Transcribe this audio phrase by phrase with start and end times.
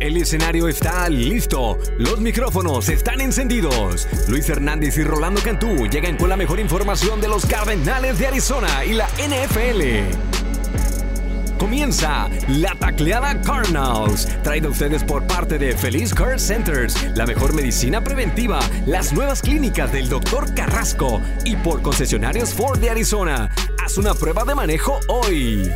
[0.00, 4.08] El escenario está listo, los micrófonos están encendidos.
[4.28, 8.82] Luis Hernández y Rolando Cantú llegan con la mejor información de los Cardenales de Arizona
[8.86, 10.16] y la NFL.
[11.58, 17.52] Comienza la tacleada Cardinals, traída a ustedes por parte de Feliz Care Centers, la mejor
[17.52, 20.54] medicina preventiva, las nuevas clínicas del Dr.
[20.54, 23.50] Carrasco y por concesionarios Ford de Arizona.
[23.84, 25.70] Haz una prueba de manejo hoy.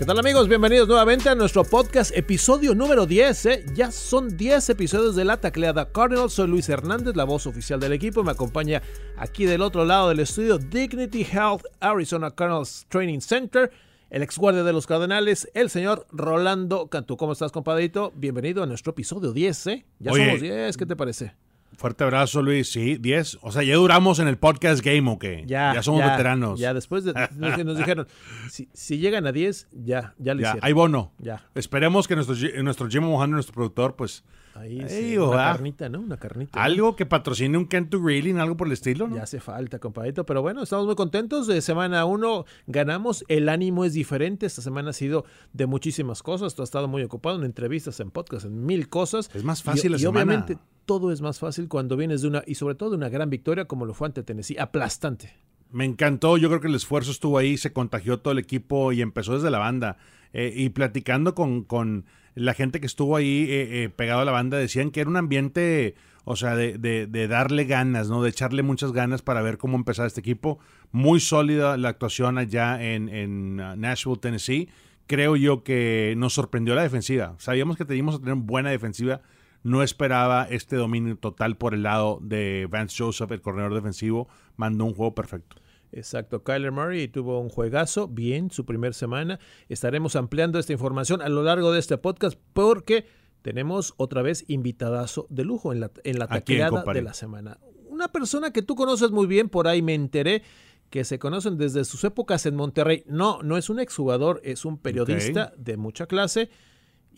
[0.00, 0.48] ¿Qué tal amigos?
[0.48, 3.46] Bienvenidos nuevamente a nuestro podcast, episodio número 10.
[3.46, 3.64] ¿eh?
[3.74, 6.32] Ya son 10 episodios de la tacleada Cardinals.
[6.32, 8.24] Soy Luis Hernández, la voz oficial del equipo.
[8.24, 8.80] Me acompaña
[9.18, 13.70] aquí del otro lado del estudio Dignity Health Arizona Cardinals Training Center.
[14.08, 17.18] El ex guardia de los Cardenales, el señor Rolando Cantú.
[17.18, 18.10] ¿Cómo estás, compadrito?
[18.16, 19.86] Bienvenido a nuestro episodio 10, ¿eh?
[19.98, 20.24] Ya Oye.
[20.24, 21.34] somos 10, ¿qué te parece?
[21.80, 22.70] Fuerte abrazo, Luis.
[22.70, 23.38] Sí, 10.
[23.40, 25.44] O sea, ya duramos en el podcast game, ¿o qué?
[25.46, 26.60] Ya, somos veteranos.
[26.60, 28.06] Ya, después de, nos, nos dijeron,
[28.50, 30.60] si, si llegan a 10, ya, ya lo Ya, hicieron.
[30.66, 31.14] hay bono.
[31.16, 31.42] Ya.
[31.54, 34.24] Esperemos que nuestro, nuestro Jim Mojano, nuestro productor, pues
[34.60, 36.00] Ahí sí, una carnita, ¿no?
[36.00, 36.62] Una carnita.
[36.62, 39.16] algo que patrocine un Kentucky Grilling, algo por el estilo, ¿no?
[39.16, 40.26] Ya hace falta, compadrito.
[40.26, 41.46] Pero bueno, estamos muy contentos.
[41.46, 43.24] De semana uno ganamos.
[43.28, 44.44] El ánimo es diferente.
[44.46, 46.54] Esta semana ha sido de muchísimas cosas.
[46.54, 49.30] Tú has estado muy ocupado en entrevistas, en podcasts, en mil cosas.
[49.34, 50.24] Es más fácil y, la y semana.
[50.24, 53.30] obviamente todo es más fácil cuando vienes de una, y sobre todo de una gran
[53.30, 54.58] victoria como lo fue ante Tennessee.
[54.58, 55.32] Aplastante.
[55.70, 59.00] Me encantó, yo creo que el esfuerzo estuvo ahí, se contagió todo el equipo y
[59.00, 59.98] empezó desde la banda.
[60.32, 64.32] Eh, y platicando con, con la gente que estuvo ahí eh, eh, pegado a la
[64.32, 68.22] banda, decían que era un ambiente, o sea, de, de- de darle ganas, ¿no?
[68.22, 70.58] De echarle muchas ganas para ver cómo empezar este equipo.
[70.92, 74.68] Muy sólida la actuación allá en, en uh, Nashville, Tennessee.
[75.06, 77.34] Creo yo que nos sorprendió la defensiva.
[77.38, 79.22] Sabíamos que teníamos que tener buena defensiva.
[79.64, 84.28] No esperaba este dominio total por el lado de Vance Joseph, el corredor defensivo.
[84.56, 85.56] Mandó un juego perfecto.
[85.92, 89.40] Exacto, Kyler Murray tuvo un juegazo, bien, su primer semana.
[89.68, 93.06] Estaremos ampliando esta información a lo largo de este podcast porque
[93.42, 97.00] tenemos otra vez invitadazo de lujo en la, en la ¿A quién, tacleada compadre?
[97.00, 97.58] de la semana.
[97.88, 100.42] Una persona que tú conoces muy bien, por ahí me enteré
[100.90, 103.04] que se conocen desde sus épocas en Monterrey.
[103.06, 106.50] No, no es un exjugador, es un periodista de mucha clase.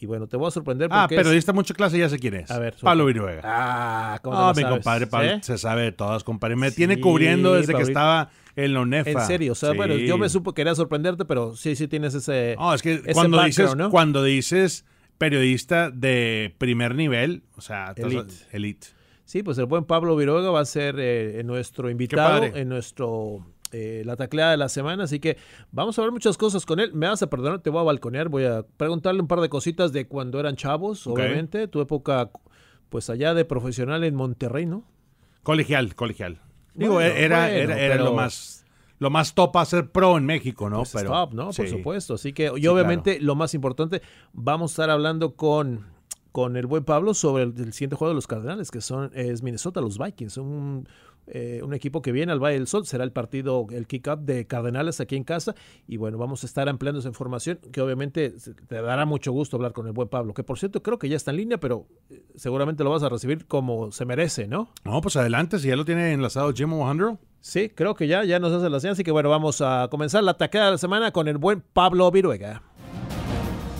[0.02, 2.34] Y bueno, te voy a sorprender Ah, porque es- periodista mucha clase, ya sé quién
[2.34, 2.50] es.
[2.50, 3.06] A ver, Pablo.
[3.06, 3.40] Viruega.
[3.44, 4.76] Ah, ¿cómo te Ah, lo mi sabes?
[4.76, 5.38] compadre Pablo ¿Eh?
[5.42, 6.56] se sabe de todas, compadre.
[6.56, 9.10] Me Sí, tiene cubriendo desde que estaba en la UNEFA.
[9.10, 9.76] En serio, o sea, Sí.
[9.76, 12.56] bueno, yo me supo quería sorprenderte, pero sí, sí tienes ese...
[12.58, 13.90] No, es que cuando dices, ¿no?
[13.90, 14.84] cuando dices
[15.18, 18.34] periodista de primer nivel, o sea, estás- Elite.
[18.50, 18.86] elite.
[19.24, 24.02] Sí, pues el buen Pablo Viruega va a ser eh, nuestro invitado en nuestro eh,
[24.04, 25.36] la tacleada de la semana, así que
[25.70, 26.92] vamos a ver muchas cosas con él.
[26.94, 29.92] Me vas a perdonar, te voy a balconear, voy a preguntarle un par de cositas
[29.92, 32.30] de cuando eran chavos, obviamente, tu época
[32.90, 34.84] pues allá de profesional en Monterrey, ¿no?
[35.42, 36.40] Colegial, colegial.
[36.74, 38.58] Digo, Bueno, era, bueno, era, era pero- lo más
[38.98, 40.76] lo más top a ser pro en México, ¿no?
[40.76, 41.50] Pues es top, ¿no?
[41.50, 42.14] Por supuesto.
[42.14, 44.00] Así que, y obviamente, lo más importante,
[44.32, 45.86] vamos a estar hablando con,
[46.30, 49.42] con el buen Pablo sobre el, el siguiente juego de los Cardenales, que son es
[49.42, 50.36] Minnesota, los Vikings.
[50.36, 50.86] Un,
[51.26, 52.86] eh, un equipo que viene al Valle del Sol.
[52.86, 55.54] Será el partido, el kick-up de Cardenales aquí en casa.
[55.86, 58.34] Y bueno, vamos a estar ampliando esa información, que obviamente
[58.68, 61.16] te dará mucho gusto hablar con el buen Pablo, que por cierto creo que ya
[61.16, 64.68] está en línea, pero eh, seguramente lo vas a recibir como se merece, ¿no?
[64.84, 67.18] No, pues adelante, si ya lo tiene enlazado Jim Alejandro.
[67.40, 68.92] Sí, creo que ya, ya nos hace la señal.
[68.92, 72.08] Así que bueno, vamos a comenzar la tacada de la semana con el buen Pablo
[72.12, 72.62] Viruega.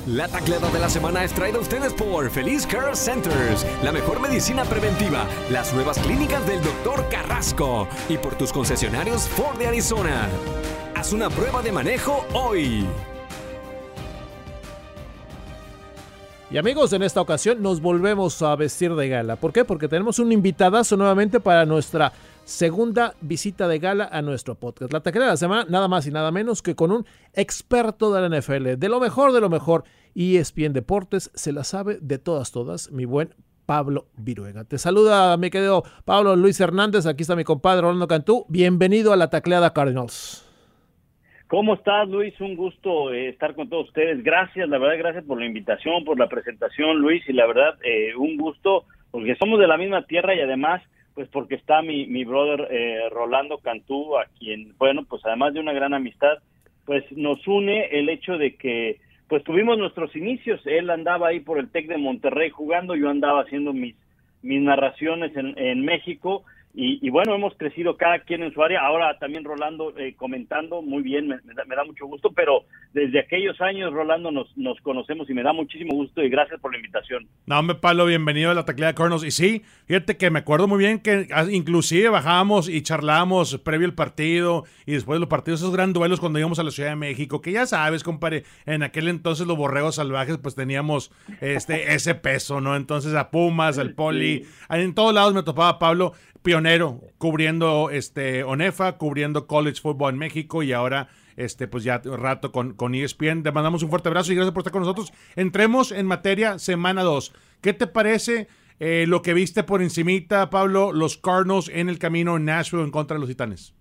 [0.08, 4.18] La tacleada de la semana es traída a ustedes por Feliz Care Centers, la mejor
[4.18, 7.08] medicina preventiva, las nuevas clínicas del Dr.
[7.08, 10.28] Carrasco y por tus concesionarios Ford de Arizona.
[10.96, 12.84] Haz una prueba de manejo hoy.
[16.50, 19.36] Y amigos, en esta ocasión nos volvemos a vestir de gala.
[19.36, 19.64] ¿Por qué?
[19.64, 22.12] Porque tenemos un invitadazo nuevamente para nuestra
[22.52, 24.92] segunda visita de gala a nuestro podcast.
[24.92, 28.28] La taclea de la semana, nada más y nada menos que con un experto de
[28.28, 29.84] la NFL, de lo mejor de lo mejor.
[30.14, 33.30] E ESPN Deportes se la sabe de todas, todas, mi buen
[33.64, 34.64] Pablo Viruega.
[34.64, 37.06] Te saluda mi querido Pablo Luis Hernández.
[37.06, 38.44] Aquí está mi compadre Rolando Cantú.
[38.50, 40.46] Bienvenido a la tacleada Cardinals.
[41.48, 42.38] ¿Cómo estás, Luis?
[42.40, 44.22] Un gusto eh, estar con todos ustedes.
[44.22, 48.14] Gracias, la verdad, gracias por la invitación, por la presentación, Luis, y la verdad, eh,
[48.16, 50.82] un gusto, porque somos de la misma tierra y además,
[51.14, 55.60] pues porque está mi, mi brother eh, Rolando Cantú, a quien, bueno, pues además de
[55.60, 56.38] una gran amistad,
[56.84, 61.58] pues nos une el hecho de que, pues tuvimos nuestros inicios, él andaba ahí por
[61.58, 63.96] el TEC de Monterrey jugando, yo andaba haciendo mis,
[64.42, 66.44] mis narraciones en, en México,
[66.74, 68.80] y, bueno, hemos crecido cada quien en su área.
[68.80, 71.36] Ahora también Rolando eh, comentando, muy bien, me,
[71.76, 72.64] da, mucho gusto, pero
[72.94, 76.72] desde aquellos años, Rolando, nos, nos conocemos y me da muchísimo gusto y gracias por
[76.72, 77.28] la invitación.
[77.44, 79.22] No, hombre, Pablo, bienvenido a la taclea de Cornos.
[79.22, 83.86] Y sí, fíjate que me acuerdo muy bien que ah, inclusive bajábamos y charlábamos previo
[83.86, 86.88] al partido y después de los partidos, esos gran duelos cuando íbamos a la Ciudad
[86.88, 91.92] de México, que ya sabes, compadre, en aquel entonces los borregos salvajes pues teníamos este
[91.94, 92.76] ese peso, ¿no?
[92.76, 98.98] Entonces a Pumas, al Poli, en todos lados me topaba Pablo pionero cubriendo este ONEFA,
[98.98, 103.42] cubriendo college football en México y ahora este pues ya rato con, con ESPN.
[103.42, 105.12] Te mandamos un fuerte abrazo y gracias por estar con nosotros.
[105.36, 107.34] Entremos en materia semana 2.
[107.60, 108.48] ¿Qué te parece
[108.80, 112.90] eh, lo que viste por encimita, Pablo, los Cardinals en el camino en Nashville en
[112.90, 113.74] contra de los Titanes?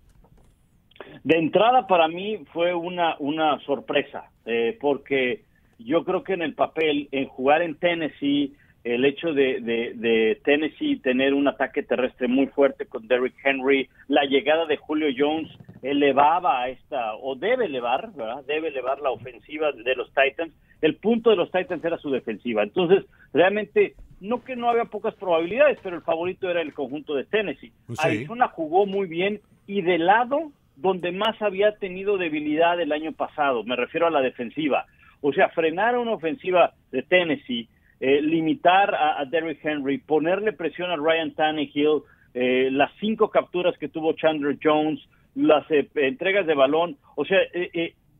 [1.24, 5.44] De entrada para mí fue una, una sorpresa, eh, porque
[5.78, 10.96] yo creo que en el papel, en jugar en Tennessee, el hecho de, de, Tennessee
[10.96, 15.48] tener un ataque terrestre muy fuerte con Derrick Henry, la llegada de Julio Jones
[15.82, 18.44] elevaba a esta, o debe elevar, ¿verdad?
[18.44, 20.52] Debe elevar la ofensiva de los Titans.
[20.80, 22.62] El punto de los Titans era su defensiva.
[22.62, 27.24] Entonces, realmente, no que no había pocas probabilidades, pero el favorito era el conjunto de
[27.24, 27.72] Tennessee.
[27.88, 27.94] Sí.
[27.98, 33.62] Arizona jugó muy bien y del lado donde más había tenido debilidad el año pasado,
[33.62, 34.86] me refiero a la defensiva.
[35.20, 37.68] O sea, frenar una ofensiva de Tennessee
[38.04, 42.02] eh, limitar a, Derrick Henry, ponerle presión a Ryan Tannehill,
[42.34, 44.98] eh, las cinco capturas que tuvo Chandler Jones,
[45.36, 47.38] las eh, entregas de balón, o sea,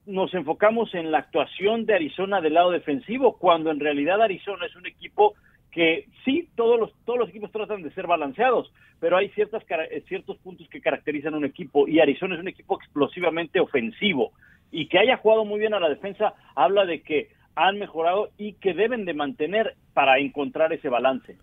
[0.06, 4.76] nos enfocamos en la actuación de Arizona del lado defensivo, cuando en realidad Arizona es
[4.76, 5.34] un equipo
[5.72, 9.64] que sí, todos los, todos los equipos tratan de ser balanceados, pero hay ciertas,
[10.06, 14.30] ciertos puntos que caracterizan un equipo y Arizona es un equipo explosivamente ofensivo.
[14.70, 18.54] Y que haya jugado muy bien a la defensa habla de que han mejorado y
[18.54, 21.36] que deben de mantener para encontrar ese balance.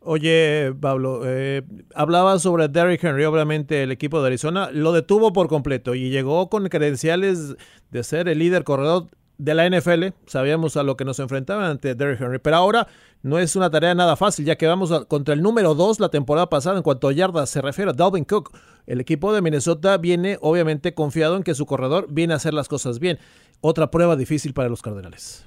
[0.00, 1.62] Oye, Pablo, eh,
[1.94, 6.48] hablaba sobre Derrick Henry, obviamente el equipo de Arizona lo detuvo por completo y llegó
[6.48, 7.56] con credenciales
[7.90, 9.08] de ser el líder corredor
[9.38, 10.14] de la NFL.
[10.26, 12.86] Sabíamos a lo que nos enfrentaban ante Derrick Henry, pero ahora
[13.22, 16.48] no es una tarea nada fácil, ya que vamos contra el número 2 la temporada
[16.48, 18.56] pasada en cuanto a yardas se refiere, Dalvin Cook.
[18.86, 22.68] El equipo de Minnesota viene obviamente confiado en que su corredor viene a hacer las
[22.68, 23.18] cosas bien.
[23.60, 25.46] Otra prueba difícil para los Cardenales.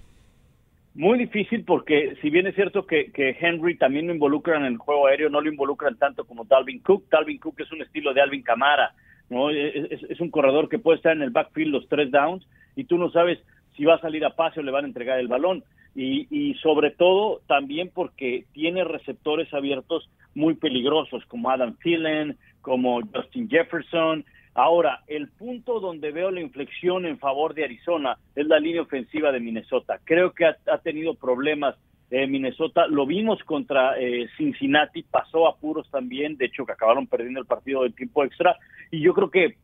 [0.99, 3.09] Muy difícil porque si bien es cierto que,
[3.39, 7.07] Henry también lo involucran en el juego aéreo, no lo involucran tanto como Dalvin Cook.
[7.09, 8.93] Dalvin Cook es un estilo de Alvin Camara,
[9.29, 9.49] ¿no?
[9.49, 13.09] Es, un corredor que puede estar en el backfield los tres downs y tú no
[13.11, 13.39] sabes
[13.77, 15.63] si va a salir a pase o le van a entregar el balón.
[15.95, 22.99] Y, y sobre todo también porque tiene receptores abiertos muy peligrosos como Adam Thielen, como
[23.15, 28.59] Justin Jefferson, Ahora, el punto donde veo la inflexión en favor de Arizona es la
[28.59, 29.99] línea ofensiva de Minnesota.
[30.03, 31.75] Creo que ha, tenido problemas
[32.09, 32.87] eh, Minnesota.
[32.87, 37.45] Lo vimos contra eh, Cincinnati, pasó a puros también, de hecho que acabaron perdiendo el
[37.45, 38.57] partido del tiempo extra.
[38.91, 39.57] Y yo creo que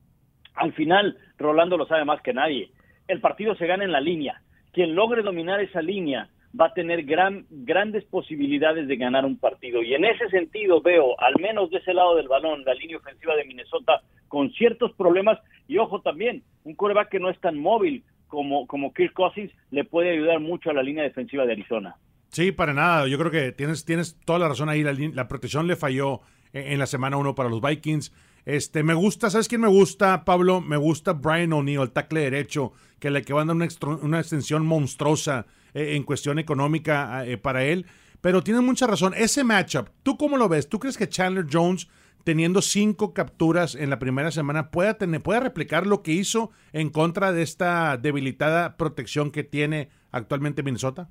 [0.54, 2.72] al final, Rolando lo sabe más que nadie,
[3.08, 4.42] el partido se gana en la línea.
[4.72, 6.30] Quien logre dominar esa línea
[6.60, 9.84] va a tener gran, grandes posibilidades de ganar un partido.
[9.84, 13.36] Y en ese sentido veo, al menos de ese lado del balón, la línea ofensiva
[13.36, 15.40] de Minnesota con ciertos problemas.
[15.68, 19.84] Y ojo también, un coreback que no es tan móvil como, como Kirk Cousins le
[19.84, 21.96] puede ayudar mucho a la línea defensiva de Arizona.
[22.30, 23.08] Sí, para nada.
[23.08, 24.84] Yo creo que tienes, tienes toda la razón ahí.
[24.84, 26.22] La, protección le falló
[26.54, 28.14] en, la semana uno para los Vikings.
[28.46, 30.62] Este, me gusta, ¿sabes quién me gusta, Pablo?
[30.62, 33.68] Me gusta Brian O'Neill, el tackle derecho, que le que va a dar una,
[34.02, 37.86] una extensión monstruosa eh, en cuestión económica eh, para él.
[38.22, 39.14] Pero tiene mucha razón.
[39.16, 40.68] Ese matchup, ¿tú cómo lo ves?
[40.68, 41.88] ¿Tú crees que Chandler Jones,
[42.24, 46.90] teniendo cinco capturas en la primera semana, pueda, tener, pueda replicar lo que hizo en
[46.90, 51.10] contra de esta debilitada protección que tiene actualmente Minnesota?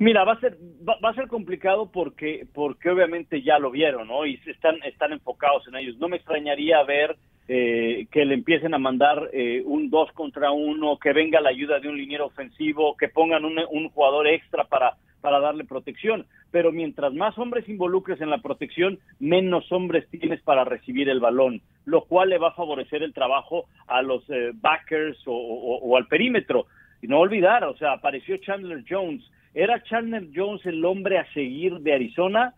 [0.00, 4.26] Mira, va a ser va, a ser complicado porque porque obviamente ya lo vieron, ¿no?
[4.26, 5.96] Y están están enfocados en ellos.
[5.98, 10.98] No me extrañaría ver eh, que le empiecen a mandar eh, un dos contra uno,
[10.98, 14.94] que venga la ayuda de un liniero ofensivo, que pongan un, un jugador extra para,
[15.20, 16.24] para darle protección.
[16.50, 21.60] Pero mientras más hombres involucres en la protección, menos hombres tienes para recibir el balón,
[21.84, 26.06] lo cual le va a favorecer el trabajo a los eh, backers o, o, al
[26.06, 26.64] perímetro.
[27.02, 29.22] Y no olvidar, o sea, apareció Chandler Jones.
[29.52, 32.54] ¿Era Chandler Jones el hombre a seguir de Arizona?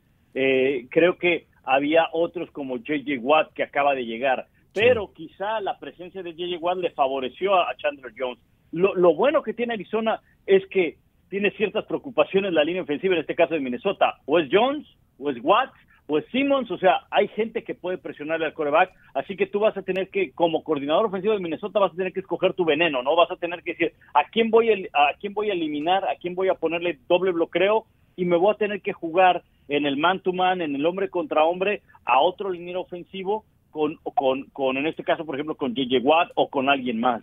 [0.91, 6.23] creo que había otros como JJ Watt que acaba de llegar pero quizá la presencia
[6.23, 6.59] de J.J.
[6.59, 8.39] Watt le favoreció a, Chandler Jones.
[8.73, 10.99] Lo, bueno que tiene Arizona es que
[11.31, 14.19] tiene ciertas preocupaciones la línea ofensiva, en este caso de Minnesota.
[14.27, 14.87] O es Jones,
[15.19, 15.73] o es Watts,
[16.09, 19.61] o es Simmons, o sea, hay gente que puede presionarle al coreback, así que tú
[19.61, 22.67] vas a tener que, como coordinador ofensivo de Minnesota, vas a tener que escoger tu
[22.67, 23.17] veneno, ¿no?
[23.17, 26.17] Vas a tener que decir, ¿a quién voy a, a quién voy a eliminar, a
[26.17, 29.97] quién voy a ponerle doble bloqueo y me voy a tener que jugar en el
[29.97, 33.45] man to man, en el hombre contra hombre, a otro liniero ofensivo
[33.77, 37.23] con, con, con en este caso, por ejemplo, con JJ Watt o con alguien más.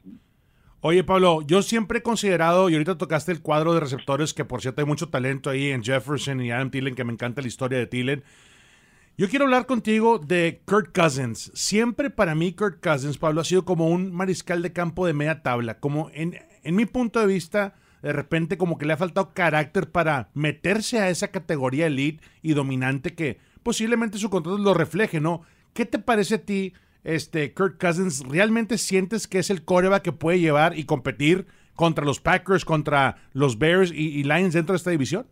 [0.81, 4.62] Oye, Pablo, yo siempre he considerado, y ahorita tocaste el cuadro de receptores, que por
[4.62, 7.79] cierto hay mucho talento ahí en Jefferson y Adam Thielen, que me encanta la historia
[7.79, 8.24] de Thielen.
[9.17, 11.51] Yo quiero hablar contigo de Kurt Cousins.
[11.55, 15.41] Siempre para mí Kurt Cousins, Pablo, ha sido como un mariscal de campo de media
[15.41, 15.79] tabla.
[15.79, 19.89] Como en, en mi punto de vista, de repente como que le ha faltado carácter
[19.89, 25.43] para meterse a esa categoría elite y dominante que posiblemente su contrato lo refleje, ¿no?
[25.74, 28.24] ¿Qué te parece a ti, este, Kirk Cousins?
[28.27, 33.18] ¿Realmente sientes que es el coreback que puede llevar y competir contra los Packers, contra
[33.34, 35.25] los Bears y, y Lions dentro de esta división?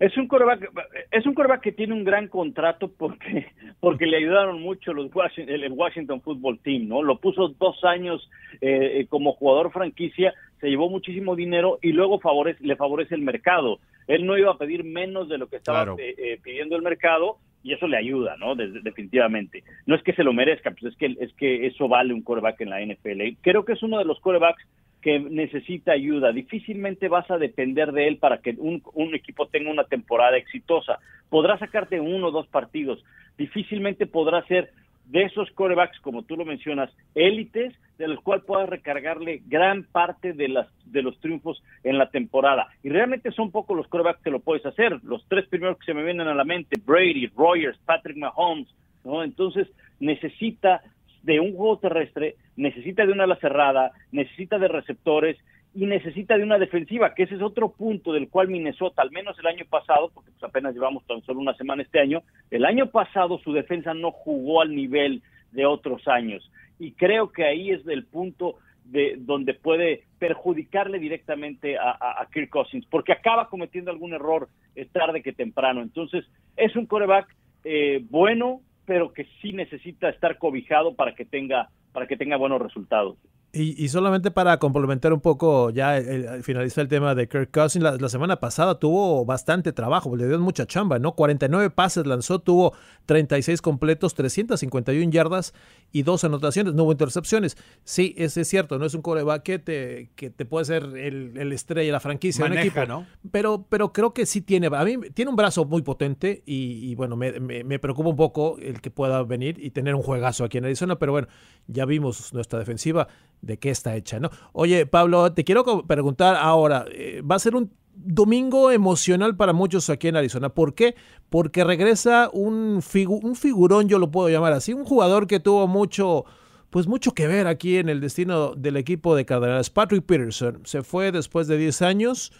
[0.00, 0.70] Es un coreback,
[1.10, 3.46] es un coreback que tiene un gran contrato porque
[3.80, 7.02] porque le ayudaron mucho los Washington, el Washington Football Team, ¿no?
[7.02, 8.28] Lo puso dos años
[8.60, 13.22] eh, eh, como jugador franquicia, se llevó muchísimo dinero y luego favorece, le favorece el
[13.22, 13.78] mercado.
[14.06, 17.72] Él no iba a pedir menos de lo que estaba eh, pidiendo el mercado y
[17.72, 18.54] eso le ayuda, ¿no?
[18.54, 19.64] definitivamente.
[19.86, 22.60] No es que se lo merezca, pues es que es que eso vale un coreback
[22.60, 23.38] en la NFL.
[23.40, 24.62] Creo que es uno de los corebacks
[25.00, 26.32] que necesita ayuda.
[26.32, 30.98] Difícilmente vas a depender de él para que un, equipo tenga una temporada exitosa.
[31.30, 33.02] Podrá sacarte uno o dos partidos.
[33.38, 34.70] Difícilmente podrá ser
[35.06, 40.32] de esos corebacks, como tú lo mencionas, élites, de los cuales puedas recargarle gran parte
[40.32, 42.68] de, las, de los triunfos en la temporada.
[42.82, 44.98] Y realmente son pocos los corebacks que lo puedes hacer.
[45.04, 48.68] Los tres primeros que se me vienen a la mente, Brady, Rogers, Patrick Mahomes,
[49.04, 49.22] ¿no?
[49.22, 49.68] Entonces
[50.00, 50.82] necesita
[51.22, 55.38] de un juego terrestre, necesita de una ala cerrada, necesita de receptores
[55.74, 59.36] y necesita de una defensiva, que ese es otro punto del cual Minnesota, al menos
[59.40, 62.90] el año pasado, porque pues apenas llevamos tan solo una semana este año, el año
[62.90, 66.48] pasado su defensa no jugó al nivel de otros años.
[66.78, 72.86] Y creo que ahí es el punto de donde puede perjudicarle directamente a, Kirk Cousins,
[72.86, 74.48] porque acaba cometiendo algún error
[74.92, 75.82] tarde que temprano.
[75.82, 76.24] Entonces,
[76.56, 82.06] es un coreback eh, bueno, pero que sí necesita estar cobijado para que tenga para
[82.08, 83.16] que tenga buenos resultados.
[83.56, 88.08] Y, solamente para complementar un poco, ya el, finalizar el tema de Kirk Cousins, la,
[88.08, 91.14] semana pasada tuvo bastante trabajo, le dio mucha chamba, ¿no?
[91.14, 92.74] 49 pases lanzó, tuvo
[93.06, 95.54] 36 completos, 351 yardas
[95.92, 97.56] y dos anotaciones, no hubo intercepciones.
[97.84, 101.36] Sí, es, es cierto, no es un coreback que te, que te puede ser el,
[101.36, 103.06] el estrella, la franquicia Maneja, un equipo, ¿no?
[103.30, 107.14] Pero, pero creo que sí tiene, a mí tiene un brazo muy potente y, bueno,
[107.14, 110.58] me, me, me preocupa un poco el que pueda venir y tener un juegazo aquí
[110.58, 111.28] en Arizona, pero bueno,
[111.68, 113.06] ya vimos nuestra defensiva
[113.44, 114.30] de qué está hecha, ¿no?
[114.52, 119.88] Oye, Pablo, te quiero preguntar ahora, eh, va a ser un domingo emocional para muchos
[119.90, 120.48] aquí en Arizona.
[120.50, 120.94] ¿Por qué?
[121.30, 126.24] Porque regresa un, un figurón, yo lo puedo llamar así, un jugador que tuvo mucho,
[126.70, 129.70] pues mucho que ver aquí en el destino del equipo de Cardenales.
[129.70, 132.32] Patrick Peterson se fue después de 10 años,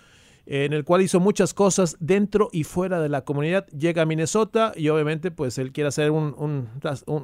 [0.47, 3.67] en el cual hizo muchas cosas dentro y fuera de la comunidad.
[3.69, 6.69] Llega a Minnesota y obviamente pues él quiere hacer un, un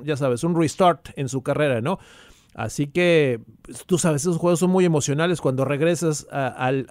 [0.05, 1.99] ya sabes, un restart en su carrera, ¿no?
[2.55, 6.87] Así que pues, tú sabes, esos juegos son muy emocionales cuando regresas al,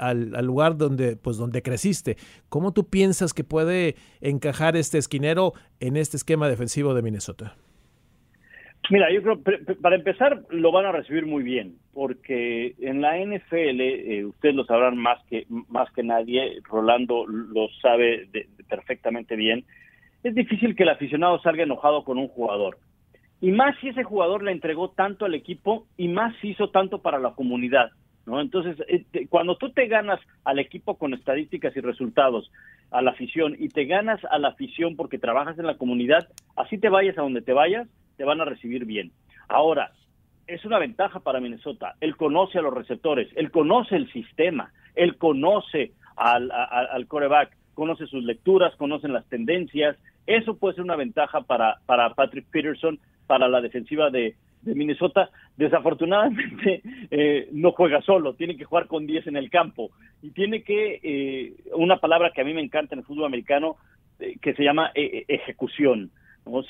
[0.46, 2.16] lugar donde, pues, donde creciste.
[2.48, 7.56] ¿Cómo tú piensas que puede encajar este esquinero en este esquema defensivo de Minnesota?
[8.90, 9.40] Mira, yo creo,
[9.82, 14.66] para empezar, lo van a recibir muy bien, porque en la NFL, eh, ustedes lo
[14.66, 18.28] sabrán más que, más que nadie, Rolando lo sabe
[18.68, 19.64] perfectamente bien,
[20.24, 22.80] es difícil que el aficionado salga enojado con un jugador
[23.42, 27.20] y más si ese jugador le entregó tanto al equipo y más hizo tanto para
[27.20, 27.92] la comunidad.
[28.26, 28.42] ¿no?
[28.42, 32.52] Entonces, eh, cuando tú te ganas al equipo con estadísticas y resultados,
[32.92, 36.78] a la afición, y te ganas a la afición porque trabajas en la comunidad, así
[36.78, 39.12] te vayas a donde te vayas, te van a recibir bien.
[39.48, 39.92] Ahora,
[40.48, 41.96] es una ventaja para Minnesota.
[42.02, 48.08] Él conoce a los receptores, él conoce el sistema, él conoce al, al, coreback, conoce
[48.08, 49.96] sus lecturas, conocen las tendencias.
[50.26, 55.30] Eso puede ser una ventaja para, para Patrick Peterson para la defensiva de, Minnesota.
[55.56, 56.82] Desafortunadamente
[57.12, 61.00] eh, no juega solo, tiene que jugar con 10 en el campo y tiene que,
[61.02, 63.78] eh, una palabra que a mí me encanta en el fútbol americano,
[64.20, 66.10] eh, que se llama ejecución.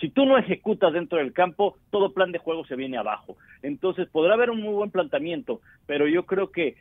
[0.02, 3.38] Si tú no ejecutas dentro del campo, todo plan de juego se viene abajo.
[3.64, 6.76] Entonces podrá haber un muy buen planteamiento, pero yo creo que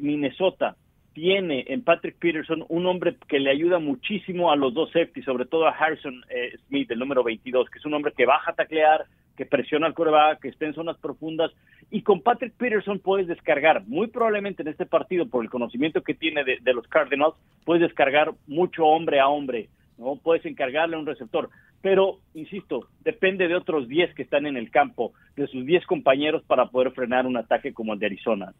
[0.00, 0.76] Minnesota
[1.18, 5.46] tiene en Patrick Peterson un hombre que le ayuda muchísimo a los dos safety, sobre
[5.46, 6.22] todo a Harrison
[6.68, 9.04] Smith, el número 22, que es un hombre que baja a taclear,
[9.36, 11.50] que presiona al coreback, que esté en zonas profundas.
[11.90, 16.14] Y con Patrick Peterson puedes descargar, muy probablemente en este partido, por el conocimiento que
[16.14, 17.34] tiene de, los Cardinals,
[17.64, 20.20] puedes descargar mucho hombre a hombre, ¿no?
[20.22, 21.50] Puedes encargarle a un receptor.
[21.82, 26.44] Pero, insisto, depende de otros 10 que están en el campo, de sus 10 compañeros
[26.44, 28.52] para poder frenar un ataque como el de Arizona.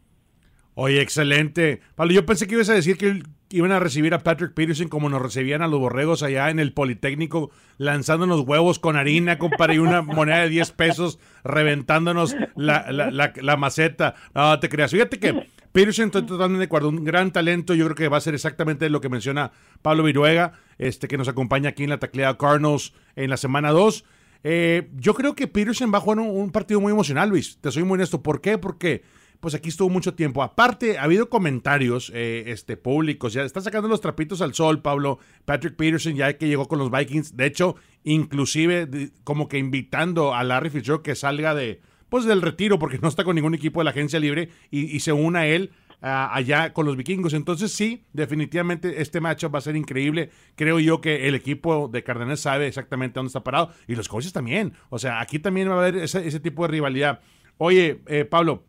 [0.81, 1.81] Oye, excelente.
[1.95, 5.09] Pablo, yo pensé que ibas a decir que iban a recibir a Patrick Peterson como
[5.09, 9.79] nos recibían a los borregos allá en el Politécnico, lanzándonos huevos con harina, compadre, y
[9.79, 14.15] una moneda de 10 pesos, reventándonos la, la, la, maceta.
[14.33, 14.91] No, te creas.
[14.91, 17.73] Fíjate que Peterson, estoy totalmente de acuerdo, un gran talento.
[17.73, 21.27] Yo creo que va a ser exactamente lo que menciona Pablo Viruega, este, que nos
[21.27, 24.05] acompaña aquí en la tacleada Cardinals en la semana 2.
[24.45, 27.57] Eh, yo creo que Peterson va a jugar un, un, partido muy emocional, Luis.
[27.59, 28.23] Te soy muy honesto.
[28.23, 28.57] ¿Por qué?
[28.57, 29.03] Porque
[29.39, 30.43] pues aquí estuvo mucho tiempo.
[30.43, 35.19] Aparte, ha habido comentarios eh, este, públicos, ya está sacando los trapitos al sol, Pablo.
[35.45, 40.43] Patrick Peterson, ya que llegó con los Vikings, de hecho, inclusive como que invitando a
[40.43, 43.85] Larry Fitzgerald que salga de, pues, del retiro, porque no está con ningún equipo de
[43.85, 47.33] la agencia libre, y, se una a él allá con los vikingos.
[47.33, 50.29] Entonces, sí, definitivamente este matchup va a ser increíble.
[50.55, 54.33] Creo yo que el equipo de Cardenal sabe exactamente dónde está parado, y los coaches
[54.33, 54.73] también.
[54.89, 57.21] O sea, aquí también va a haber ese, tipo de rivalidad.
[57.57, 58.63] Oye, eh, Pablo,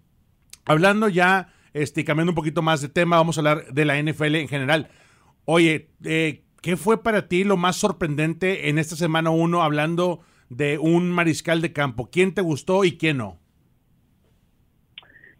[0.64, 4.36] Hablando ya, este, cambiando un poquito más de tema, vamos a hablar de la NFL
[4.36, 4.88] en general.
[5.44, 10.78] Oye, eh, ¿qué fue para ti lo más sorprendente en esta semana 1 hablando de
[10.78, 12.10] un mariscal de campo?
[12.10, 13.38] ¿Quién te gustó y quién no?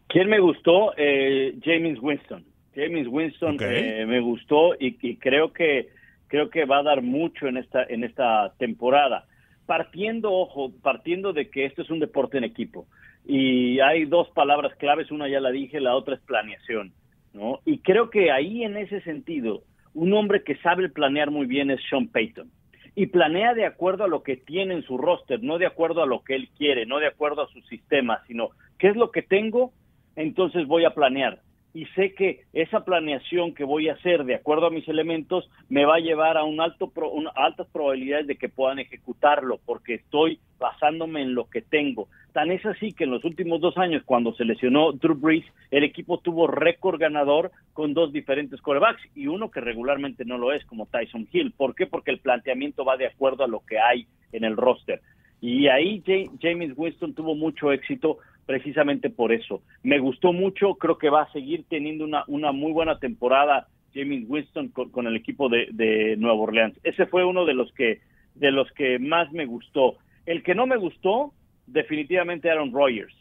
[0.09, 0.93] ¿Quién me gustó?
[0.97, 2.45] Eh, James Winston.
[2.75, 5.89] James Winston eh, me gustó y, y, creo que
[6.29, 9.27] creo que va a dar mucho en esta en esta temporada.
[9.67, 12.87] Partiendo, ojo, partiendo de que esto es un deporte en equipo.
[13.33, 16.93] Y hay dos palabras claves, una ya la dije, la otra es planeación,
[17.33, 17.61] ¿no?
[17.65, 19.63] Y creo que ahí en ese sentido,
[19.95, 22.51] un hombre que sabe planear muy bien es Sean Payton.
[22.97, 26.07] Y planea de acuerdo a lo que tiene en su roster, no de acuerdo a
[26.07, 28.49] lo que él quiere, no de acuerdo a su sistema, sino
[28.81, 29.73] qué es lo que tengo,
[30.17, 31.39] entonces voy a planear
[31.73, 35.85] y sé que esa planeación que voy a hacer de acuerdo a mis elementos me
[35.85, 36.93] va a llevar a un alto
[37.35, 42.09] altas probabilidades de que puedan ejecutarlo porque estoy basándome en lo que tengo.
[42.33, 45.85] Tan es así que en los últimos dos años, cuando se lesionó Drew Brees, el
[45.85, 50.65] equipo tuvo récord ganador con dos diferentes corebacks y uno que regularmente no lo es,
[50.67, 51.53] como Tyson Hill.
[51.57, 51.87] ¿Por qué?
[51.87, 55.01] Porque el planteamiento va de acuerdo a lo que hay en el roster.
[55.41, 56.03] Y ahí
[56.41, 59.63] James Winston tuvo mucho éxito precisamente por eso.
[59.83, 64.25] Me gustó mucho, creo que va a seguir teniendo una, una muy buena temporada James
[64.29, 66.79] Winston con, el equipo de, de, Nueva Orleans.
[66.85, 68.01] Ese fue uno de los que
[68.35, 69.97] de los que más me gustó.
[70.25, 71.33] El que no me gustó,
[71.67, 73.15] definitivamente Aaron Rodgers.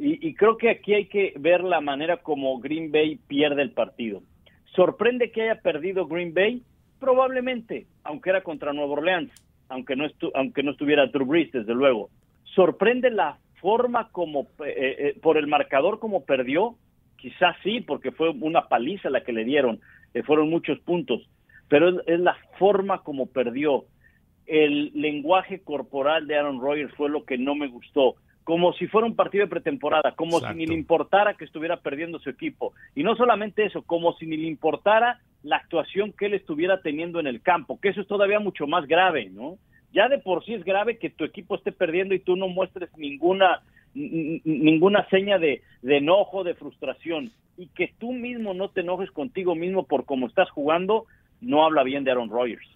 [0.00, 4.22] Y, creo que aquí hay que ver la manera como Green Bay pierde el partido.
[4.76, 6.62] ¿Sorprende que haya perdido Green Bay?
[7.00, 9.32] Probablemente, aunque era contra Nueva Orleans,
[9.68, 12.10] aunque no, aunque no estuviera Drew Brees, desde luego.
[12.44, 16.76] Sorprende la forma como, eh, eh, por el marcador como perdió,
[17.16, 19.80] quizás sí, porque fue una paliza la que le dieron,
[20.14, 21.28] eh, fueron muchos puntos,
[21.68, 23.84] pero es, la forma como perdió.
[24.46, 29.06] El lenguaje corporal de Aaron Rodgers fue lo que no me gustó, como si fuera
[29.06, 32.72] un partido de pretemporada, como si ni le importara que estuviera perdiendo su equipo.
[32.94, 37.20] Y no solamente eso, como si ni le importara la actuación que él estuviera teniendo
[37.20, 39.58] en el campo, que eso es todavía mucho más grave, ¿no?
[39.92, 42.90] Ya de por sí es grave que tu equipo esté perdiendo y tú no muestres
[42.96, 43.62] ninguna
[43.94, 49.86] ninguna seña de, enojo, de frustración y que tú mismo no te enojes contigo mismo
[49.86, 51.06] por cómo estás jugando,
[51.40, 52.66] no habla bien de Aaron Rodgers.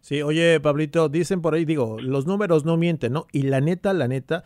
[0.00, 3.26] Sí, oye, Pablito, dicen por ahí, digo, los números no mienten, ¿no?
[3.32, 4.44] Y la neta, la neta,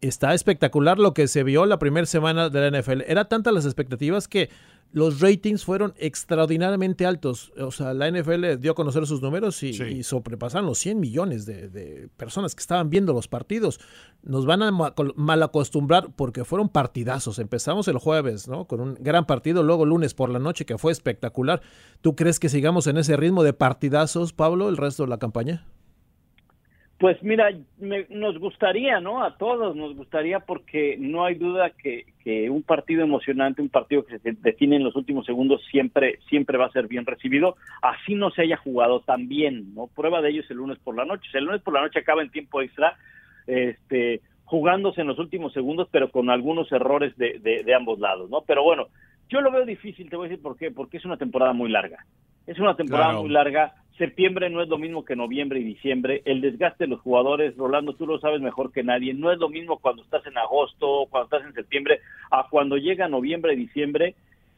[0.00, 3.02] está espectacular lo que se vio la primera semana de la NFL.
[3.06, 4.48] Era tantas las expectativas que
[4.92, 7.52] los ratings fueron extraordinariamente altos.
[7.58, 12.08] O sea, la NFL dio a conocer sus números y, sobrepasaron los 100 millones de,
[12.16, 13.80] personas que estaban viendo los partidos.
[14.22, 17.38] Nos van a mal acostumbrar porque fueron partidazos.
[17.38, 18.66] Empezamos el jueves, ¿no?
[18.66, 21.60] Con un gran partido, luego lunes por la noche que fue espectacular.
[22.00, 25.66] ¿Tú crees que sigamos en ese ritmo de partidazos, Pablo, el resto de la campaña?
[26.98, 27.50] Pues mira,
[28.10, 29.22] nos gustaría, ¿no?
[29.22, 34.04] A todos nos gustaría porque no hay duda que, que, un partido emocionante, un partido
[34.04, 38.16] que se define en los últimos segundos siempre siempre va a ser bien recibido, así
[38.16, 39.86] no se haya jugado tan bien, ¿no?
[39.86, 41.28] Prueba de ello es el lunes por la noche.
[41.34, 42.96] El lunes por la noche acaba en tiempo extra,
[43.46, 48.42] este, jugándose en los últimos segundos, pero con algunos errores de, de ambos lados, ¿no?
[48.44, 48.88] Pero bueno,
[49.28, 51.70] yo lo veo difícil, te voy a decir por qué, porque es una temporada muy
[51.70, 52.04] larga.
[52.48, 53.74] Es una temporada muy larga.
[53.98, 56.22] Septiembre no es lo mismo que noviembre y diciembre.
[56.24, 59.12] El desgaste de los jugadores, Rolando, tú lo sabes mejor que nadie.
[59.12, 63.08] No es lo mismo cuando estás en agosto, cuando estás en septiembre, a cuando llega
[63.08, 64.14] noviembre y diciembre.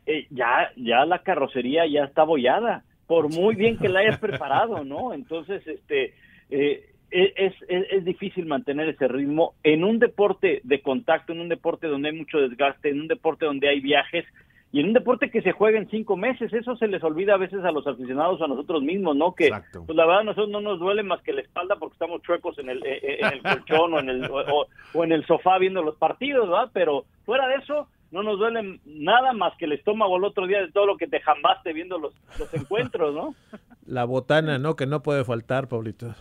[0.07, 4.85] Eh, ya, ya la carrocería ya está bollada, por muy bien que la hayas preparado,
[4.85, 5.13] ¿no?
[5.13, 6.15] Entonces, este,
[6.51, 11.41] eh, e, es, es, es, difícil mantener ese ritmo en un deporte de contacto, en
[11.41, 14.25] un deporte donde hay mucho desgaste, en un deporte donde hay viajes,
[14.73, 17.39] y en un deporte que se juega en cinco meses, eso se les olvida a
[17.39, 19.35] veces a los aficionados o a nosotros mismos, ¿no?
[19.35, 22.23] Que pues la verdad a nosotros no nos duele más que la espalda porque estamos
[22.23, 25.59] chuecos en el, eh, eh, en el colchón o en el, o, en el sofá
[25.59, 26.71] viendo los partidos, ¿verdad?
[26.73, 30.61] Pero fuera de eso, no nos duele nada más que el estómago el otro día
[30.61, 33.35] de todo lo que te jambaste viendo los, los encuentros, ¿no?
[33.87, 34.77] La botana, ¿no?
[34.77, 36.15] Que no puede faltar, Pablito.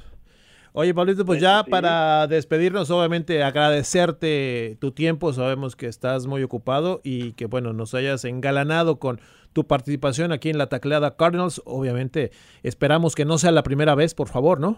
[0.74, 5.34] Oye, Pablito, pues ya para despedirnos, obviamente agradecerte tu tiempo.
[5.34, 9.20] Sabemos que estás muy ocupado y que, bueno, nos hayas engalanado con
[9.54, 11.62] tu participación aquí en la tacleada Cardinals.
[11.66, 12.30] Obviamente
[12.62, 14.78] esperamos que no sea la primera vez, por favor, ¿no?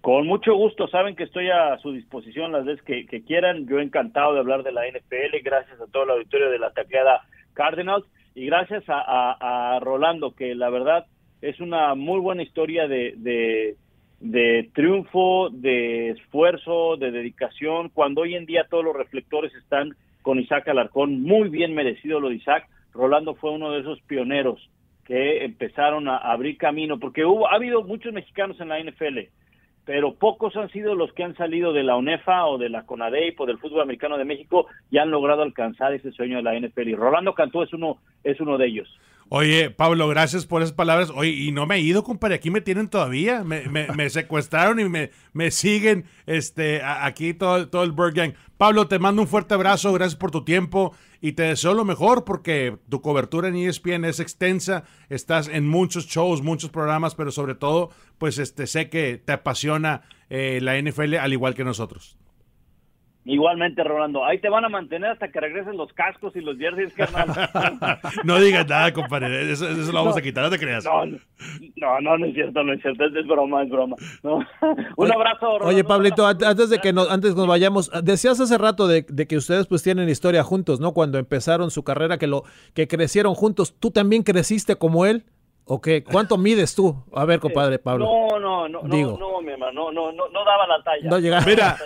[0.00, 3.66] Con mucho gusto, saben que estoy a su disposición las veces que, quieran.
[3.66, 7.22] Yo encantado de hablar de la NFL, gracias a todo el auditorio de la tacleada
[7.52, 11.06] Cardinals y gracias a, Rolando, que la verdad
[11.42, 13.76] es una muy buena historia de de
[14.72, 20.68] triunfo, de esfuerzo, de dedicación, cuando hoy en día todos los reflectores están con Isaac
[20.68, 24.70] Alarcón, muy bien merecido lo de Isaac, Rolando fue uno de esos pioneros
[25.04, 29.18] que empezaron a abrir camino, porque hubo, ha habido muchos mexicanos en la NFL,
[29.84, 33.40] pero pocos han sido los que han salido de la UNEFA o de la CONADEIP
[33.40, 36.88] o del fútbol americano de México y han logrado alcanzar ese sueño de la NFL.
[36.88, 38.88] Y Rolando Cantú es uno, es uno de ellos.
[39.28, 41.10] Oye, Pablo, gracias por esas palabras.
[41.10, 43.42] Oye, y no me he ido, compadre, aquí me tienen todavía.
[43.42, 48.34] Me, me, secuestraron y me, me siguen este, aquí todo, todo el Bird Gang.
[48.56, 52.24] Pablo, te mando un fuerte abrazo, gracias por tu tiempo y te deseo lo mejor
[52.24, 57.54] porque tu cobertura en ESPN es extensa, estás en muchos shows, muchos programas, pero sobre
[57.54, 62.16] todo, pues este, sé que te apasiona eh, la NFL al igual que nosotros.
[63.28, 64.24] Igualmente, Rolando.
[64.24, 67.26] Ahí te van a mantener hasta que regresen los cascos y los jerseys, carnal.
[68.24, 69.50] no digas nada, compadre.
[69.50, 70.84] Eso, lo vamos a quitar, no te creas.
[70.84, 73.04] No, no, no, es cierto, no es cierto.
[73.04, 73.96] Es, broma, es broma.
[74.96, 75.66] Un abrazo, Rolando.
[75.66, 79.66] Oye, Pablito, antes de que nos, antes nos vayamos, decías hace rato de, que ustedes
[79.66, 80.92] pues tienen historia juntos, ¿no?
[80.92, 83.74] Cuando empezaron su carrera, que, lo, que crecieron juntos.
[83.80, 85.24] ¿Tú también creciste como él?
[85.68, 86.04] ¿O qué?
[86.04, 86.94] ¿Cuánto mides tú?
[87.12, 88.04] A ver, compadre Pablo.
[88.04, 89.18] No, no, no, Digo.
[89.18, 91.10] no, mi hermano, no, no, no, daba la talla.
[91.10, 91.44] No llegaba.
[91.44, 91.76] Mira,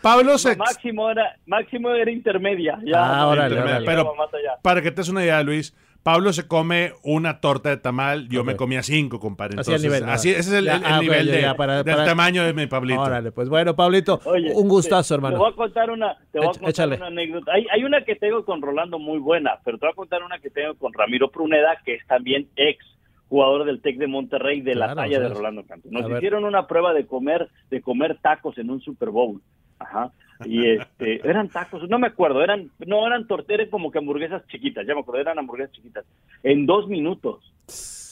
[0.00, 0.56] Pablo se...
[0.56, 2.78] Máximo era, máximo era intermedia.
[2.82, 3.48] Ya, ah,
[3.84, 4.14] Pero
[4.62, 8.42] para que te des una idea, Luis, Pablo se come una torta de tamal, yo
[8.42, 9.52] me comía cinco, compadre.
[9.52, 11.42] Entonces, así, nivel, así ese es el, el, ah, nivel de,
[11.84, 13.02] del tamaño de mi Pablito.
[13.02, 14.18] Órale, pues bueno, Pablito,
[14.54, 15.36] un gustazo, hermano.
[15.36, 17.52] Te voy a contar una, te voy a contar una anécdota.
[17.52, 20.38] Hay, hay una que tengo con Rolando muy buena, pero te voy a contar una
[20.38, 22.82] que tengo con Ramiro Pruneda, que es también ex
[23.30, 25.90] jugador del Tec de Monterrey de la talla de Rolando Cantos.
[25.90, 29.40] Nos hicieron una prueba de comer de comer tacos en un Super Bowl.
[29.78, 30.10] Ajá.
[30.44, 34.84] Y este, eran tacos, no me acuerdo, eran no eran torteras como que hamburguesas chiquitas,
[34.84, 36.04] ya me acuerdo, eran hamburguesas chiquitas.
[36.42, 37.54] En dos minutos.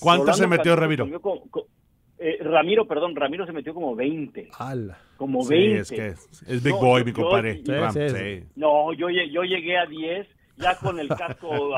[0.01, 1.09] ¿Cuánto se metió Ramiro?
[2.21, 4.51] Eh, Ramiro, perdón, Ramiro se metió como 20.
[5.17, 5.81] Como 20.
[5.81, 7.61] es que es, Big Boy, mi compadre.
[8.55, 10.29] no, yo, yo llegué a 10
[10.59, 11.71] ya con el casco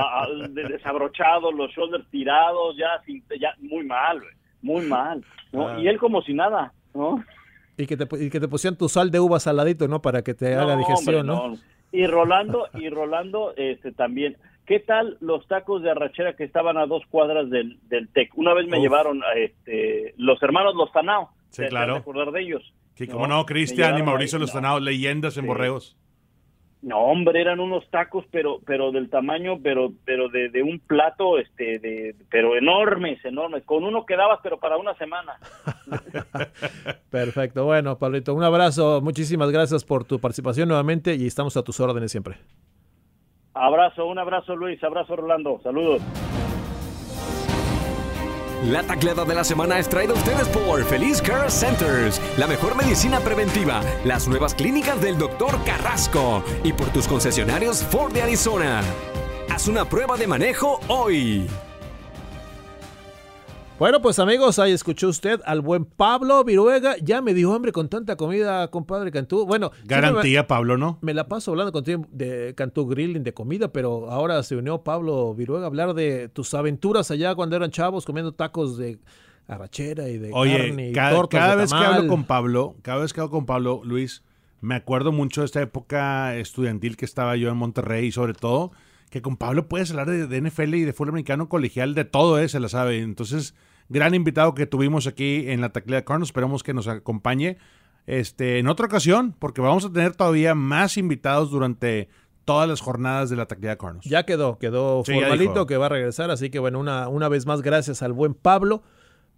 [0.51, 3.03] desabrochado, los shoulders tirados, ya,
[3.38, 4.21] ya muy mal,
[4.62, 5.69] muy mal, ¿no?
[5.69, 5.81] Ah.
[5.81, 7.23] Y él como si nada, ¿no?
[7.77, 10.03] Y que, te, y que te pusieran tu sal de uva saladito, ¿no?
[10.03, 11.55] Para que te haga digestión, ¿no?
[11.93, 14.37] Y Rolando, y Rolando, este también.
[14.66, 18.37] ¿Qué tal los tacos de arrachera que estaban a dos cuadras del, del TEC?
[18.38, 21.31] Una vez me llevaron a este, los hermanos Los Tanao.
[21.49, 21.97] Sí, claro.
[21.97, 22.62] acordar de ellos.
[22.95, 25.97] Sí, como no, Cristian y Mauricio Los Tanao, leyendas en borreos.
[26.83, 31.38] No, hombre, eran unos tacos, pero, pero del tamaño, pero, pero de, de, un plato,
[31.38, 33.64] este, de, pero enormes, enormes.
[33.64, 35.38] Con uno quedabas, pero para una semana.
[37.11, 37.66] Perfecto.
[37.66, 39.03] Bueno, Pablito, un abrazo.
[39.03, 42.37] Muchísimas gracias por tu participación nuevamente y estamos a tus órdenes siempre.
[43.53, 44.83] Abrazo, un abrazo, Luis.
[44.83, 45.61] Abrazo, Rolando.
[45.62, 46.01] Saludos.
[48.64, 52.77] La tacleada de la semana es traída a ustedes por Feliz Care Centers, la mejor
[52.77, 55.64] medicina preventiva, las nuevas clínicas del Dr.
[55.64, 58.83] Carrasco y por tus concesionarios Ford de Arizona.
[59.49, 61.49] Haz una prueba de manejo hoy.
[63.81, 66.97] Bueno, pues amigos, ahí escuchó usted al buen Pablo Viruega.
[67.03, 69.47] Ya me dio hambre con tanta comida, compadre Cantú.
[69.47, 70.99] Bueno, garantía, Pablo, ¿no?
[71.01, 75.35] Me la paso hablando contigo de Cantú Grilling, de comida, pero ahora se unió Pablo
[75.35, 78.99] Viruega a hablar de tus aventuras allá cuando eran chavos comiendo tacos de
[79.49, 83.31] arrachera y de Oye, cada, cada vez que hablo con Pablo, cada vez que hablo
[83.31, 84.23] con Pablo, Luis,
[84.61, 88.73] me acuerdo mucho de esta época estudiantil que estaba yo en Monterrey y sobre todo
[89.09, 92.49] que con Pablo puedes hablar de, NFL y de fútbol americano colegial, de todo, ¿eh?
[92.49, 93.01] se la sabe.
[93.01, 93.55] Entonces,
[93.90, 96.29] gran invitado que tuvimos aquí en la de Cardinals.
[96.29, 97.59] Esperamos que nos acompañe
[98.07, 102.09] este, en otra ocasión, porque vamos a tener todavía más invitados durante
[102.46, 104.07] todas las jornadas de la de Cardinals.
[104.07, 107.61] Ya quedó, quedó formalito que va a regresar, así que bueno, una, una vez más
[107.61, 108.83] gracias al buen Pablo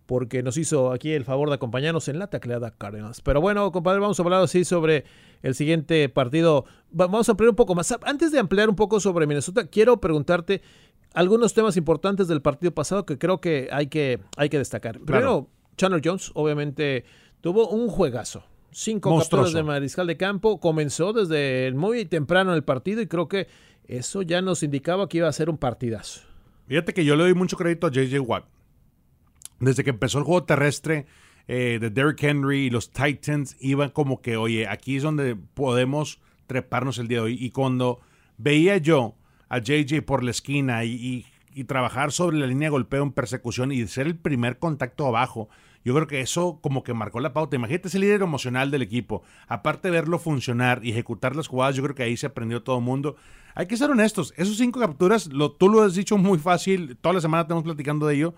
[0.07, 3.21] porque nos hizo aquí el favor de acompañarnos en la tacleada Cardinals.
[3.21, 5.05] Pero bueno, compadre, vamos a hablar así sobre
[5.43, 6.67] el siguiente partido.
[6.91, 7.95] Vamos a ampliar un poco más.
[8.03, 10.61] Antes de ampliar un poco sobre Minnesota, quiero preguntarte
[11.14, 15.01] algunos temas importantes del partido pasado que creo que hay que, hay que destacar.
[15.01, 17.05] Primero, Chandler Jones obviamente
[17.40, 18.44] tuvo un juegazo.
[18.70, 19.44] Cinco Monstruoso.
[19.44, 20.59] capturas de mariscal de campo.
[20.59, 23.48] Comenzó desde muy temprano el partido y creo que
[23.87, 26.22] eso ya nos indicaba que iba a ser un partidazo.
[26.68, 28.44] Fíjate que yo le doy mucho crédito a JJ Watt.
[29.61, 31.07] Desde que empezó el juego terrestre
[31.46, 36.20] eh, de Derrick Henry y los Titans, iban como que, oye, aquí es donde podemos
[36.46, 37.37] treparnos el día de hoy.
[37.38, 38.01] Y cuando
[38.38, 39.14] veía yo
[39.53, 41.27] a JJ por la esquina y,
[41.67, 45.51] trabajar sobre la línea de golpeo en persecución y ser el primer contacto abajo,
[45.85, 47.57] yo creo que eso como que marcó la pauta.
[47.57, 49.23] Imagínate ese líder emocional del equipo.
[49.49, 52.79] Aparte de verlo funcionar y ejecutar las jugadas, yo creo que ahí se aprendió todo
[52.79, 53.17] el mundo.
[53.55, 54.33] Hay que ser honestos.
[54.38, 56.97] Esos cinco capturas, lo, tú lo has dicho muy fácil.
[56.99, 58.35] Toda la semana estamos platicando de ello.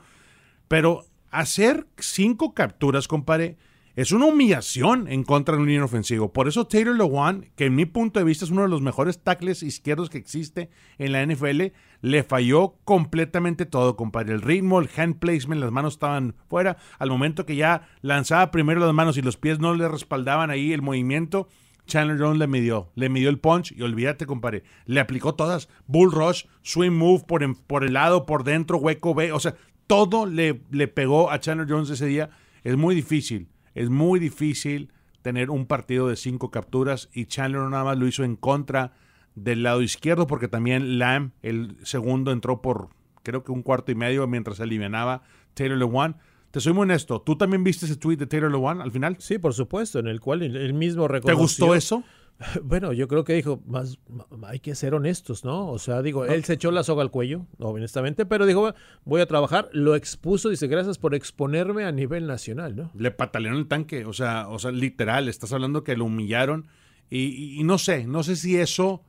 [0.66, 3.56] Pero hacer cinco capturas, compadre,
[3.96, 6.32] es una humillación en contra de un línea ofensivo.
[6.32, 9.22] Por eso Taylor Lewan, que en mi punto de vista es uno de los mejores
[9.22, 14.34] tackles izquierdos que existe en la NFL, le falló completamente todo, compadre.
[14.34, 16.76] El ritmo, el hand placement, las manos estaban fuera.
[16.98, 20.72] Al momento que ya lanzaba primero las manos y los pies no le respaldaban ahí
[20.72, 21.48] el movimiento,
[21.86, 25.68] Chandler Jones le midió, le midió el punch y olvídate, compadre, le aplicó todas.
[25.86, 29.54] Bull rush, swing move por, en- por el lado, por dentro, hueco B, o sea,
[29.86, 32.30] todo le, le pegó a Chandler Jones ese día.
[32.62, 34.90] Es muy difícil, es muy difícil
[35.22, 38.92] tener un partido de cinco capturas y Chandler nada más lo hizo en contra
[39.34, 42.90] del lado izquierdo porque también Lamb, el segundo, entró por
[43.22, 45.22] creo que un cuarto y medio mientras se alivianaba
[45.54, 46.16] Taylor Lewan.
[46.50, 49.16] Te soy muy honesto, ¿tú también viste ese tweet de Taylor Lewan al final?
[49.18, 51.42] Sí, por supuesto, en el cual él mismo ¿Te reconoció.
[51.42, 52.04] gustó eso?
[52.62, 53.98] Bueno, yo creo que dijo, más
[54.46, 55.68] hay que ser honestos, ¿no?
[55.68, 59.20] O sea, digo, él se echó la soga al cuello, honestamente, pero dijo, "Bueno, voy
[59.20, 62.90] a trabajar, lo expuso, dice, gracias por exponerme a nivel nacional, ¿no?
[62.94, 66.66] le patalearon el tanque, o sea, o sea, literal, estás hablando que lo humillaron
[67.08, 69.02] y, y- y no sé, no sé si eso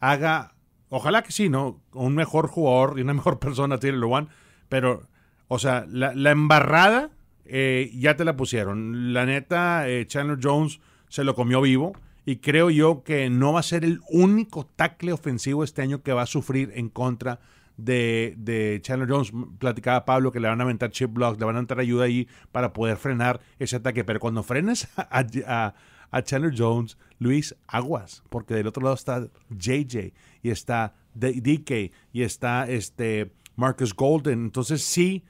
[0.00, 0.54] haga,
[0.88, 1.80] ojalá que sí, ¿no?
[1.92, 4.28] Un mejor jugador y una mejor persona tiene Lewan,
[4.68, 5.08] pero,
[5.48, 7.10] o sea, la, la embarrada
[7.44, 9.12] eh, ya te la pusieron.
[9.12, 11.92] La neta, eh, Chandler Jones se lo comió vivo
[12.24, 16.12] y creo yo que no va a ser el único tackle ofensivo este año que
[16.12, 17.40] va a sufrir en contra
[17.76, 19.32] de, de Chandler Jones.
[19.58, 22.28] Platicaba Pablo que le van a aventar chip blocks, le van a aventar ayuda ahí
[22.52, 24.04] para poder frenar ese ataque.
[24.04, 25.74] Pero cuando frenes a,
[26.10, 32.22] a- Chandler Jones, Luis, aguas, porque del otro lado está JJ y está DK y
[32.22, 34.44] está este Marcus Golden.
[34.44, 35.24] Entonces sí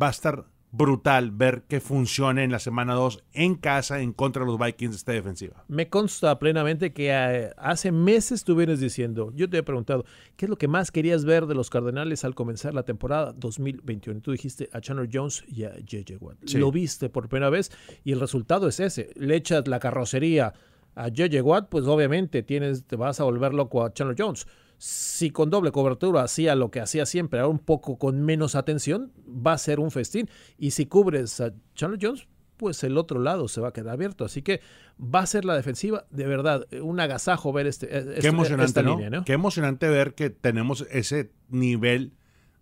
[0.00, 4.44] va a estar brutal ver que funcione en la semana 2 en casa en contra
[4.44, 5.64] de los Vikings esta defensiva.
[5.68, 10.04] Me consta plenamente que eh, hace meses tú vienes diciendo, yo te he preguntado,
[10.36, 14.18] ¿qué es lo que más querías ver de los Cardenales al comenzar la temporada 2021?
[14.18, 16.36] Y tú dijiste a Chandler Jones y a JJ Watt.
[16.46, 16.58] Sí.
[16.58, 17.72] Lo viste por primera vez
[18.04, 19.10] y el resultado es ese.
[19.16, 20.52] Le echas la carrocería
[20.94, 24.46] a JJ Watt, pues obviamente tienes, te vas a volver loco a Chandler Jones.
[24.82, 29.12] Si con doble cobertura hacía lo que hacía siempre, ahora un poco con menos atención,
[29.28, 30.30] va a ser un festín.
[30.56, 34.24] Y si cubres a Chandler Jones, pues el otro lado se va a quedar abierto.
[34.24, 34.62] Así que
[34.98, 38.82] va a ser la defensiva, de verdad, un agasajo ver este, este- Qué emocionante, esta
[38.82, 38.92] ¿no?
[38.92, 39.24] línea, ¿no?
[39.26, 42.14] Qué emocionante ver que tenemos ese nivel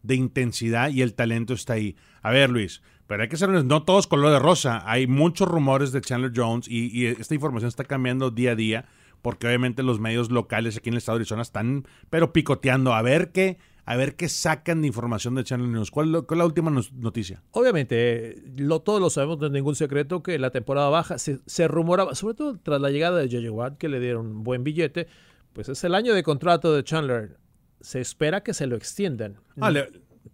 [0.02, 1.94] de intensidad y el talento está ahí.
[2.22, 4.82] A ver, Luis, pero hay que ser no todos color de rosa.
[4.90, 8.86] Hay muchos rumores de Chandler Jones y, y esta información está cambiando día a día
[9.22, 13.02] porque obviamente los medios locales aquí en el estado de Arizona están pero picoteando a
[13.02, 15.90] ver qué a ver qué sacan de información de Chandler Jones.
[15.90, 17.42] ¿Cuál, cuál es la última noticia?
[17.52, 21.68] Obviamente, lo, todos lo sabemos, no es ningún secreto que la temporada baja se, se
[21.68, 25.06] rumoraba, sobre todo tras la llegada de JJ Watt, que le dieron un buen billete,
[25.54, 27.38] pues es el año de contrato de Chandler.
[27.80, 29.38] Se espera que se lo extiendan.
[29.58, 29.88] Ah, le-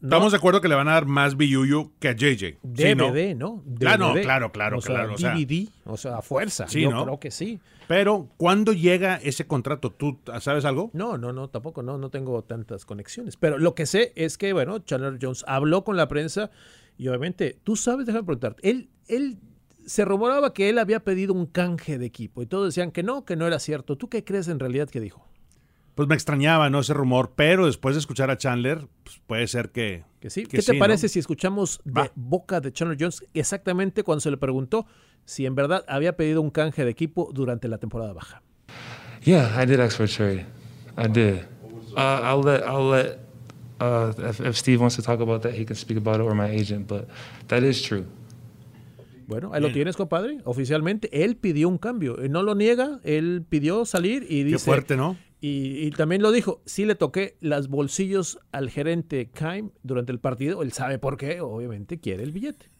[0.04, 2.58] Estamos de acuerdo que le van a dar más BUU que a JJ.
[2.76, 3.10] Sí, ¿no?
[3.10, 3.64] DVD, ¿no?
[3.78, 4.22] Claro, DVD.
[4.22, 5.34] claro, claro, o claro, sea.
[5.34, 6.68] DVD, o sea, a fuerza.
[6.68, 7.04] Sí, Yo ¿no?
[7.04, 7.58] creo que sí.
[7.88, 9.90] Pero, ¿cuándo llega ese contrato?
[9.90, 10.90] ¿Tú sabes algo?
[10.92, 13.38] No, no, no, tampoco, no, no tengo tantas conexiones.
[13.38, 16.50] Pero lo que sé es que, bueno, Chandler Jones habló con la prensa
[16.98, 19.38] y obviamente, tú sabes, déjame preguntarte, él, él
[19.86, 23.24] se rumoraba que él había pedido un canje de equipo y todos decían que no,
[23.24, 23.96] que no era cierto.
[23.96, 25.26] ¿Tú qué crees en realidad que dijo?
[25.94, 26.80] Pues me extrañaba, ¿no?
[26.80, 30.04] Ese rumor, pero después de escuchar a Chandler, pues puede ser que...
[30.18, 30.42] Que sí.
[30.42, 31.08] que ¿Qué te sí, parece ¿no?
[31.10, 32.10] si escuchamos de Va.
[32.14, 34.86] boca de Chandler Jones exactamente cuando se le preguntó
[35.24, 38.42] si en verdad había pedido un canje de equipo durante la temporada baja?
[39.22, 40.46] Yeah, I did ask for a trade.
[40.96, 41.42] I did.
[41.96, 43.18] Uh, I'll let I'll let
[43.80, 46.34] uh, if, if Steve wants to talk about that, he can speak about it or
[46.34, 46.88] my agent.
[46.88, 47.08] But
[47.48, 48.04] that is true.
[49.26, 50.38] Bueno, ahí lo tienes, compadre.
[50.44, 52.20] Oficialmente, él pidió un cambio.
[52.20, 54.58] Eh, No lo niega, él pidió salir y Qué dice...
[54.58, 55.16] fuerte, ¿no?
[55.46, 60.18] Y, y también lo dijo, sí le toqué las bolsillos al gerente Kaim durante el
[60.18, 60.62] partido.
[60.62, 62.70] Él sabe por qué, obviamente quiere el billete.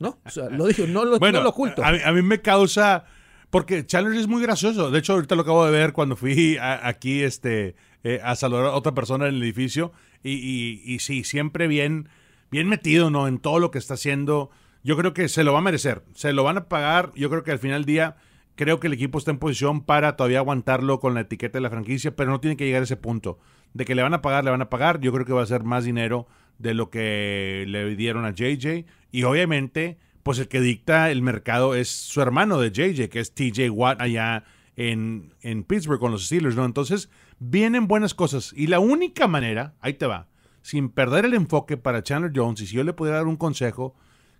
[0.00, 0.18] ¿No?
[0.24, 1.84] O sea, lo dijo, no lo, Bueno, no lo oculto.
[1.84, 3.04] A, mí- a mí me causa...
[3.50, 4.90] Porque Chandler es muy gracioso.
[4.90, 8.64] De hecho, ahorita lo acabo de ver cuando fui a- aquí este, eh, a saludar
[8.64, 9.92] a otra persona en el edificio.
[10.24, 12.08] Y, y- y sí, siempre bien,
[12.50, 13.28] bien metido, ¿no?
[13.28, 14.50] En todo lo que está haciendo.
[14.82, 16.02] Yo creo que se lo va a merecer.
[16.14, 17.12] Se lo van a pagar.
[17.14, 18.16] Yo creo que al final del día
[18.56, 21.70] Creo que el equipo está en posición para todavía aguantarlo con la etiqueta de la
[21.70, 23.38] franquicia, pero no tiene que llegar a ese punto.
[23.72, 25.00] De que le van a pagar, le van a pagar.
[25.00, 28.86] Yo creo que va a ser más dinero de lo que le dieron a JJ.
[29.10, 33.34] Y obviamente, pues el que dicta el mercado es su hermano de JJ, que es
[33.34, 34.44] TJ Watt allá
[34.76, 36.64] en, en Pittsburgh con los Steelers, ¿no?
[36.64, 38.52] Entonces, vienen buenas cosas.
[38.56, 40.28] Y la única manera, ahí te va,
[40.62, 43.94] sin perder el enfoque para Chandler Jones, y si yo le pudiera dar un consejo,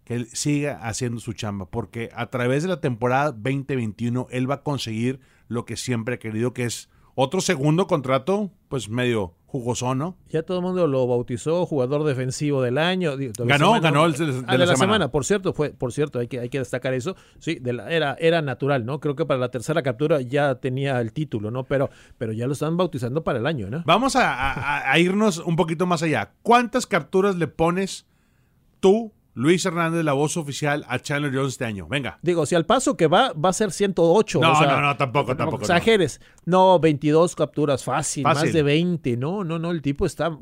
[0.05, 4.57] que él siga haciendo su chamba, porque a través de la temporada 2021 él va
[4.57, 9.95] a conseguir lo que siempre ha querido, que es otro segundo contrato, pues medio jugoso,
[9.95, 10.17] ¿no?
[10.31, 13.17] Ya todo el mundo lo bautizó jugador defensivo del año.
[13.17, 15.13] De ganó, ganó el de, ah, de, la, semana.
[15.13, 17.15] Por cierto, fue, por cierto, hay que, hay que destacar eso.
[17.39, 18.99] Sí, de la, era, era natural, ¿no?
[18.99, 21.63] Creo que para la tercera captura ya tenía el título, ¿no?
[21.63, 21.89] Pero,
[22.19, 23.85] pero ya lo están bautizando para el año, ¿no?
[23.87, 26.33] Vamos a, a irnos un poquito más allá.
[26.43, 28.09] ¿Cuántas capturas le pones
[28.81, 31.89] tú Luis Hernández, la voz oficial a Chandler Jones este año.
[31.89, 32.19] Venga.
[32.23, 34.41] Digo, si al paso que va, va a ser 108.
[34.41, 35.63] No, no, no, tampoco, tampoco.
[35.63, 36.21] Exageres.
[36.45, 36.79] No.
[36.79, 39.17] 22 capturas fácil, más de 20.
[39.17, 40.39] No, no, no, el tipo está,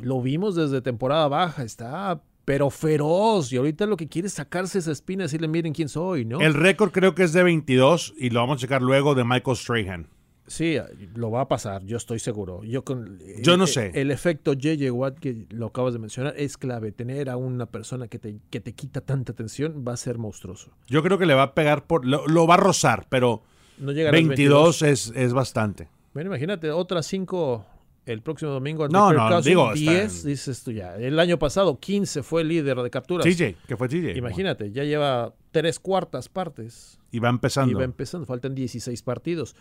[0.00, 3.52] lo vimos desde temporada baja, está pero feroz.
[3.52, 6.40] Y ahorita lo que quiere es sacarse esa espina y decirle, miren quién soy, ¿no?
[6.40, 9.56] El récord creo que es de 22 y lo vamos a checar luego de Michael
[9.56, 10.08] Strahan.
[10.52, 10.76] Sí,
[11.14, 12.62] lo va a pasar, yo estoy seguro.
[12.62, 13.90] Yo, con, yo no sé.
[13.94, 16.92] El, efecto JJ Watt que lo acabas de mencionar es clave.
[16.92, 20.70] Tener a una persona que te, que te quita tanta atención va a ser monstruoso.
[20.88, 22.04] Yo creo que le va a pegar por.
[22.04, 23.42] Lo, va a rozar, pero
[23.78, 25.88] no 22, Es, es bastante.
[26.12, 27.64] Bueno, imagínate, otras 5
[28.04, 28.86] el próximo domingo.
[28.88, 29.72] No, no, digo.
[29.72, 30.96] 10, dices tú ya.
[30.96, 33.24] El año pasado 15 fue el líder de capturas.
[33.24, 34.18] TJ, que fue TJ.
[34.18, 36.98] Imagínate, ya lleva tres cuartas partes.
[37.10, 37.72] Y va empezando.
[37.72, 39.56] Y va empezando, faltan 16 partidos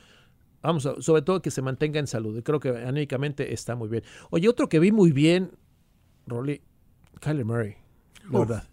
[0.62, 2.38] vamos, sobre todo que se mantenga en salud.
[2.38, 4.04] Y creo que anímicamente está muy bien.
[4.30, 5.52] Oye, otro que vi muy bien,
[6.28, 6.62] Rolly,
[7.19, 7.76] Kyler Murray,
[8.32, 8.63] la verdad.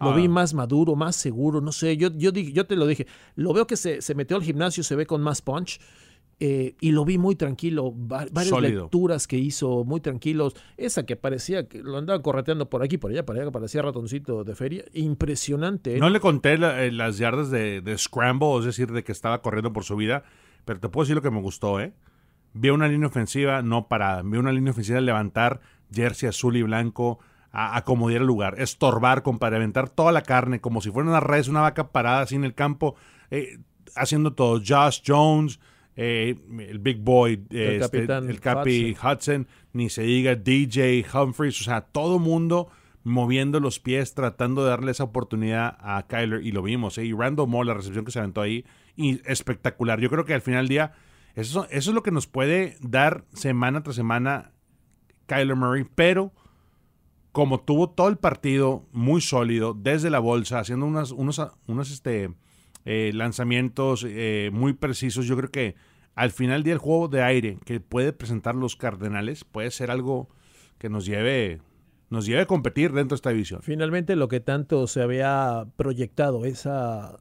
[0.00, 0.28] Lo vi ah.
[0.28, 3.06] más maduro, más seguro, no sé, yo, yo, yo te lo dije,
[3.36, 5.78] lo veo que se, se metió al gimnasio, se ve con más punch.
[6.44, 10.56] Eh, y lo vi muy tranquilo, varias lecturas que hizo muy tranquilos.
[10.76, 14.42] Esa que parecía que lo andaba correteando por aquí, por allá, para allá, parecía ratoncito
[14.42, 14.84] de feria.
[14.92, 15.94] Impresionante.
[15.94, 16.00] ¿eh?
[16.00, 19.72] No le conté eh, las yardas de, de, scramble, es decir, de que estaba corriendo
[19.72, 20.24] por su vida.
[20.64, 21.92] Pero te puedo decir lo que me gustó, ¿eh?
[22.54, 24.22] Vi una línea ofensiva no parada.
[24.22, 25.60] Vi una línea ofensiva levantar
[25.92, 27.18] jersey azul y blanco,
[27.52, 31.46] a acomodar el lugar, estorbar, compadre, aventar toda la carne, como si fuera una red,
[31.48, 32.96] una vaca parada así en el campo,
[33.30, 33.58] eh,
[33.94, 34.60] haciendo todo.
[34.66, 35.60] Josh Jones,
[35.94, 39.46] eh, el Big Boy, el, este, el Capi Hudson.
[39.74, 42.70] ni se diga DJ Humphries, o sea, todo mundo
[43.04, 47.04] moviendo los pies, tratando de darle esa oportunidad a Kyler, y lo vimos, ¿eh?
[47.04, 48.64] y Randall Moore, la recepción que se aventó ahí,
[48.96, 50.00] espectacular.
[50.00, 50.92] Yo creo que al final del día,
[51.34, 54.52] eso, es lo que nos puede dar semana tras semana
[55.26, 56.32] Kyler Murray, pero
[57.32, 62.34] como tuvo todo el partido muy sólido, desde la bolsa, haciendo unos, unos este,
[62.84, 65.74] eh, lanzamientos eh, muy precisos, yo creo que
[66.14, 69.90] al final del día el juego de aire que puede presentar los Cardenales puede ser
[69.90, 70.28] algo
[70.78, 71.60] que nos lleve
[72.10, 73.62] nos lleve a competir dentro de esta división.
[73.62, 77.18] Finalmente, lo que tanto se había proyectado, esa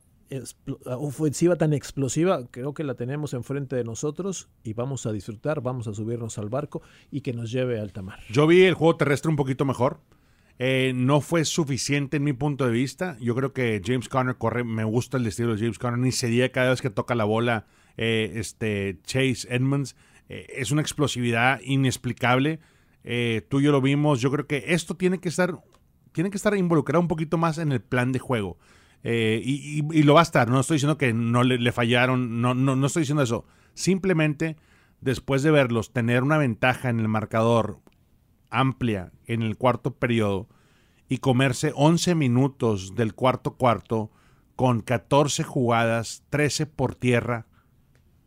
[0.85, 5.87] ofensiva tan explosiva, creo que la tenemos enfrente de nosotros y vamos a disfrutar, vamos
[5.87, 8.19] a subirnos al barco y que nos lleve a alta mar.
[8.29, 9.99] Yo vi el juego terrestre un poquito mejor.
[10.63, 13.17] Eh, no fue suficiente en mi punto de vista.
[13.19, 16.51] Yo creo que James Conner corre, me gusta el estilo de James Conner, ni sería
[16.51, 17.65] cada vez que toca la bola
[17.97, 19.95] eh, este Chase Edmonds.
[20.29, 22.59] Eh, es una explosividad inexplicable.
[23.49, 24.21] tú y yo lo vimos.
[24.21, 25.59] Yo creo que esto tiene que estar,
[26.11, 28.59] tiene que estar involucrado un poquito más en el plan de juego.
[29.03, 30.49] Eh, y, lo va a estar.
[30.49, 33.45] No estoy diciendo que no le, fallaron, no, no, no, estoy diciendo eso.
[33.73, 34.57] Simplemente,
[34.99, 37.79] después de verlos tener una ventaja en el marcador
[38.49, 40.49] amplia en el cuarto periodo
[41.07, 44.11] y comerse 11 minutos del cuarto cuarto
[44.55, 47.47] con 14 jugadas, 13 por tierra,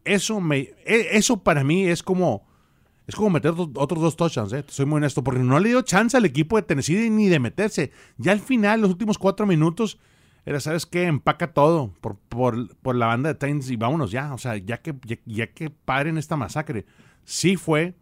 [0.05, 2.53] eso, me, e, eso para mí es como...
[3.07, 4.65] Es como meter otros dos touchdowns, ¿eh?
[4.67, 7.93] soy muy honesto, porque no le dio chance al equipo de Tennessee ni de meterse.
[8.17, 9.99] Ya al final, los últimos cuatro minutos,
[10.47, 11.05] era, ¿sabes qué?
[11.05, 14.35] Empaca todo por, por, la banda de Titans y vámonos ya.
[14.35, 16.85] O sea, ya que, ya, que paren esta masacre.
[17.25, 17.95] Sí fue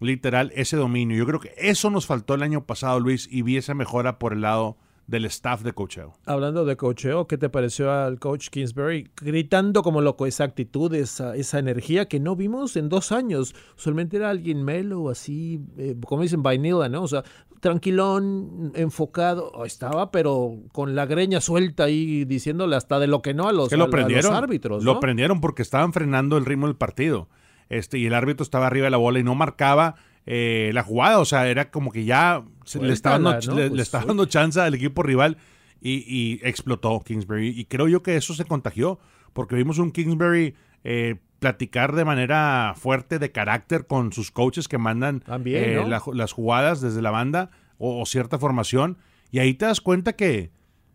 [0.00, 1.16] literal ese dominio.
[1.16, 4.32] Yo creo que eso nos faltó el año pasado, Luis, y vi esa mejora por
[4.32, 4.76] el lado
[5.08, 6.12] del staff de cocheo.
[6.26, 11.34] Hablando de cocheo, ¿qué te pareció al coach Kingsbury gritando como loco esa actitud, esa,
[11.34, 13.54] esa energía que no vimos en dos años?
[13.76, 17.02] Usualmente era alguien melo, así, eh, como dicen, vainilla, ¿no?
[17.02, 17.24] O sea,
[17.60, 23.48] tranquilón, enfocado, estaba, pero con la greña suelta ahí diciéndole hasta de lo que no
[23.48, 24.84] a los, lo árbitros.
[24.84, 27.28] Lo prendieron porque estaban frenando el ritmo del partido.
[27.68, 31.18] Este, y el árbitro estaba arriba de la bola y no marcaba eh, la jugada,
[31.20, 32.44] o sea, era como que ya
[32.80, 35.38] le, estaba dando, le, pues dando chance al equipo rival
[35.80, 37.48] y, explotó Kingsbury.
[37.48, 38.98] Y creo yo que eso se contagió,
[39.32, 40.54] porque vimos un Kingsbury
[40.84, 45.88] eh, platicar de manera fuerte, de carácter, con sus coaches que mandan También, eh, ¿no?
[45.88, 48.98] la- las jugadas desde la banda o, o cierta formación.
[49.30, 50.50] Y ahí te das cuenta que,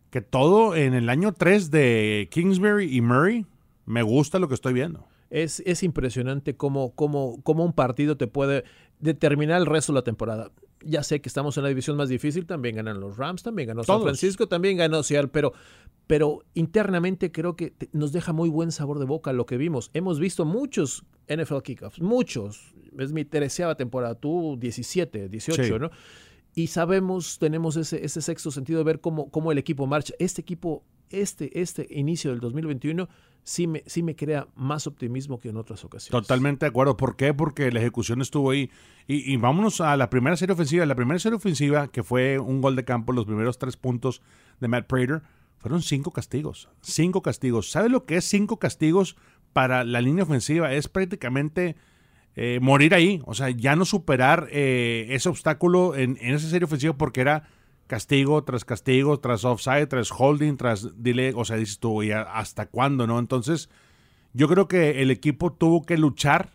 [0.10, 3.46] que todo en el año 3 de Kingsbury y Murray,
[3.86, 5.08] me gusta lo que estoy viendo.
[5.30, 8.64] Es, es impresionante cómo, cómo, cómo un partido te puede
[9.00, 10.52] determinar el resto de la temporada.
[10.86, 13.84] Ya sé que estamos en la división más difícil, también ganan los Rams, también ganó
[13.84, 14.02] San.
[14.02, 15.54] Francisco, también ganó Seattle, pero,
[16.08, 19.90] pero internamente creo que te- nos deja muy buen sabor de boca lo que vimos.
[19.94, 22.74] Hemos visto muchos NFL kickoffs, muchos.
[22.98, 25.72] Es mi treceava temporada, tú 17, 18, Sí.
[25.80, 25.90] ¿no?
[26.56, 30.14] Y sabemos, tenemos ese, ese sexto sentido de ver cómo, cómo el equipo marcha.
[30.20, 30.84] Este equipo,
[31.22, 33.08] este, este inicio del 2021,
[33.44, 36.12] sí me, sí me crea más optimismo que en otras ocasiones.
[36.12, 36.98] Totalmente de acuerdo.
[36.98, 37.34] ¿Por qué?
[37.34, 38.70] Porque la ejecución estuvo ahí.
[39.08, 40.86] Y, y vámonos a la primera serie ofensiva.
[40.86, 44.22] La primera serie ofensiva, que fue un gol de campo, los primeros tres puntos
[44.60, 45.22] de Matt Prater,
[45.58, 46.70] fueron cinco castigos.
[46.82, 47.72] Cinco castigos.
[47.72, 49.16] ¿Sabe lo que es cinco castigos
[49.54, 50.74] para la línea ofensiva?
[50.74, 51.76] Es prácticamente
[52.36, 53.22] eh, morir ahí.
[53.26, 57.48] O sea, ya no superar eh, ese obstáculo en, en esa serie ofensiva porque era
[57.94, 61.32] castigo tras castigo, tras offside, tras holding, tras delay.
[61.36, 63.20] O sea, dices tú, ¿y hasta cuándo, no?
[63.20, 63.70] Entonces,
[64.34, 66.54] yo creo que el equipo tuvo que luchar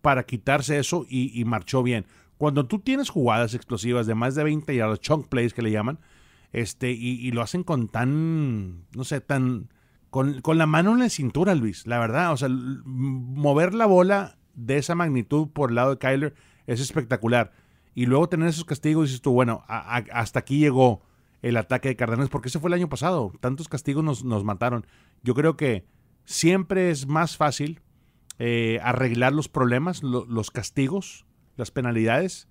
[0.00, 2.04] para quitarse eso y, y marchó bien.
[2.36, 6.00] Cuando tú tienes jugadas explosivas de más de 20 yardas, chunk plays que le llaman,
[6.52, 9.68] este, y, y lo hacen con tan, no sé, tan,
[10.10, 14.36] con, con la mano en la cintura, Luis, la verdad, o sea, mover la bola
[14.54, 16.34] de esa magnitud por el lado de Kyler
[16.66, 17.52] es espectacular.
[17.94, 21.02] Y luego tener esos castigos, dices tú, bueno, a- a- hasta aquí llegó
[21.42, 24.86] el ataque de Cardenales, porque ese fue el año pasado, tantos castigos nos, nos mataron.
[25.22, 25.84] Yo creo que
[26.24, 27.80] siempre es más fácil
[28.38, 31.26] eh, arreglar los problemas, lo- los castigos,
[31.56, 32.48] las penalidades,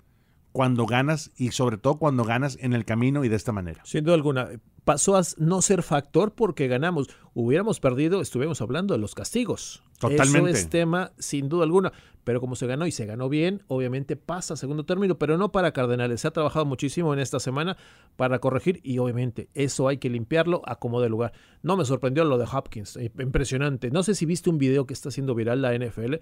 [0.52, 3.82] cuando ganas y sobre todo cuando ganas en el camino y de esta manera.
[3.86, 4.50] Sin duda alguna,
[4.84, 7.10] pasó a no ser factor porque ganamos.
[7.34, 9.84] Hubiéramos perdido, estuvimos hablando de los castigos.
[10.00, 10.50] Totalmente.
[10.52, 11.94] Eso es tema, sin duda alguna.
[12.24, 15.52] Pero como se ganó y se ganó bien, obviamente pasa a segundo término, pero no
[15.52, 16.22] para Cardenales.
[16.22, 17.78] Se ha trabajado muchísimo en esta semana
[18.16, 21.34] para corregir y obviamente eso hay que limpiarlo a como de lugar.
[21.64, 23.90] No me sorprendió lo de Hopkins, eh, impresionante.
[23.92, 26.16] No sé si viste un video que está haciendo viral la NFL,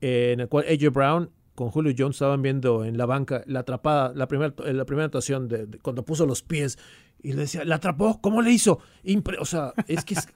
[0.00, 3.60] eh, en el cual AJ Brown con Julio Jones estaban viendo en la banca la
[3.60, 6.78] atrapada, la primera, la primera actuación de, cuando puso los pies
[7.22, 8.20] y le decía, ¿la atrapó?
[8.20, 8.78] ¿Cómo le hizo?
[9.40, 10.28] O sea, es que es-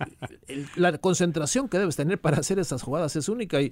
[0.77, 3.71] la concentración que debes tener para hacer esas jugadas es única y,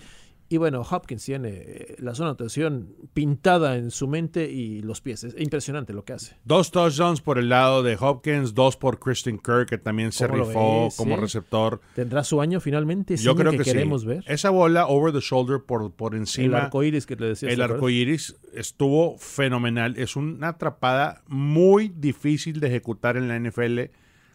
[0.51, 5.01] y bueno, Hopkins tiene eh, la zona de anotación pintada en su mente y los
[5.03, 5.25] pies.
[5.25, 6.37] Es impresionante lo que hace.
[6.45, 10.39] Dos touchdowns por el lado de Hopkins, dos por Christian Kirk, que también se ¿Cómo
[10.39, 11.21] lo rifó ves, como eh?
[11.21, 11.81] receptor.
[11.95, 13.15] ¿Tendrá su año finalmente?
[13.15, 14.07] ¿Es Yo el creo que, que, queremos sí.
[14.09, 14.25] ver?
[14.27, 16.59] Esa bola over the shoulder por, por El encima.
[16.59, 17.51] arco iris que le decía.
[17.51, 19.97] El arco iris estuvo fenomenal.
[19.99, 23.81] Es una atrapada muy difícil de ejecutar en la NFL.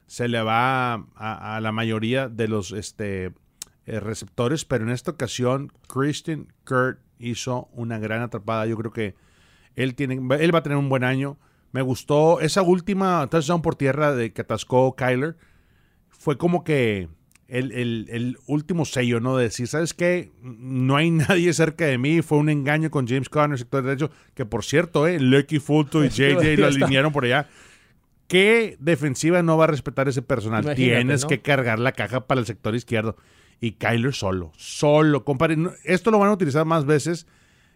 [0.05, 3.31] Se le va a, a- a la mayoría de los este,
[3.85, 8.65] eh, receptores, pero en esta ocasión Christian Kurt hizo una gran atrapada.
[8.65, 9.15] Yo creo que
[9.75, 11.37] él, tiene, él va a tener un buen año.
[11.71, 15.35] Me gustó esa última touchdown por tierra de que atascó Kyler.
[16.09, 17.09] Fue como que
[17.47, 19.35] el, el- el último sello, ¿no?
[19.37, 20.31] De decir, ¿sabes qué?
[20.41, 22.21] No hay nadie cerca de mí.
[22.21, 24.11] Fue un engaño con James Conner, sector derecho.
[24.35, 25.19] Que por cierto, ¿eh?
[25.19, 27.47] Lucky Fulto y JJ lo alinearon por allá.
[28.27, 30.63] ¿Qué defensiva no va a respetar ese personal?
[30.63, 31.27] Imagínate, Tienes ¿no?
[31.29, 33.17] que cargar la caja para el sector izquierdo.
[33.63, 35.23] Y Kyler solo, solo.
[35.23, 35.55] Compadre,
[35.85, 37.27] esto lo van a utilizar más veces.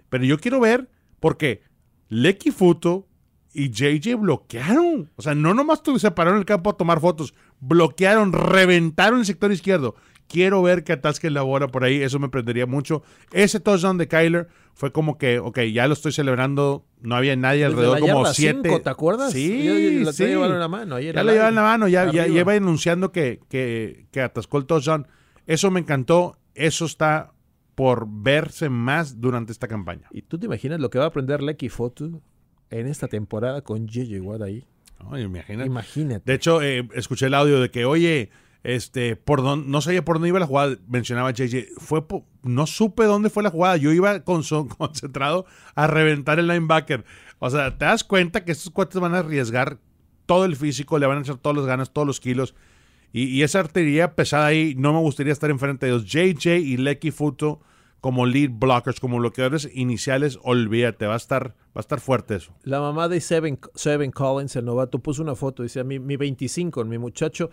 [0.09, 0.89] Pero yo quiero ver,
[1.21, 1.61] porque
[2.09, 3.07] Lecky Futo
[3.53, 5.09] y JJ bloquearon.
[5.15, 7.33] O sea, no nomás se pararon el campo a tomar fotos.
[7.61, 9.95] Bloquearon, reventaron el sector izquierdo.
[10.27, 12.01] Quiero ver que atasquen la bola por ahí.
[12.01, 13.01] Eso me prendería mucho.
[13.31, 16.85] Ese touchdown de Kyler fue como que, ok, ya lo estoy celebrando.
[16.99, 18.59] No había nadie Desde alrededor, la como siete.
[18.65, 19.31] cinco, ¿te acuerdas?
[19.31, 20.25] Sí, la sí.
[20.25, 21.47] en la mano, Ya la lleva aire.
[21.47, 25.07] en la mano, ya, ya iba anunciando que, que, que atascó el touchdown.
[25.47, 26.37] Eso me encantó.
[26.53, 27.33] Eso está
[27.75, 30.07] por verse más durante esta campaña.
[30.11, 32.21] ¿Y tú te imaginas lo que va a aprender Lecky Foto
[32.69, 34.65] en esta temporada con JJ Watt ahí?
[35.17, 35.67] Imagínate.
[35.67, 36.23] Imagínate.
[36.25, 38.31] De hecho, eh, escuché el audio de que, oye,
[38.63, 41.67] este, por dónde, no sabía por dónde iba la jugada, mencionaba JJ.
[41.77, 43.77] Fue po- no supe dónde fue la jugada.
[43.77, 45.45] Yo iba con, son- concentrado
[45.75, 47.05] a reventar el linebacker.
[47.39, 49.77] O sea, te das cuenta que estos cuates van a arriesgar
[50.25, 52.55] todo el físico, le van a echar todas las ganas, todos los kilos.
[53.13, 56.05] Y, esa artillería pesada ahí, no me gustaría estar enfrente de ellos.
[56.05, 57.61] JJ y Lecky Futo
[58.01, 62.53] como lead blockers, como bloqueadores iniciales, olvídate, va a estar, va a estar fuerte eso.
[62.63, 65.63] La mamá de Seven, Seven Collins, el novato, puso una foto.
[65.63, 67.49] Dice, mi, mi 25, mi muchacho,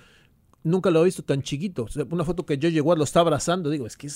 [0.65, 1.87] nunca lo he visto tan chiquito.
[2.11, 2.83] Una foto que J.J.
[2.83, 3.71] Watt lo está abrazando.
[3.71, 4.09] Digo, es que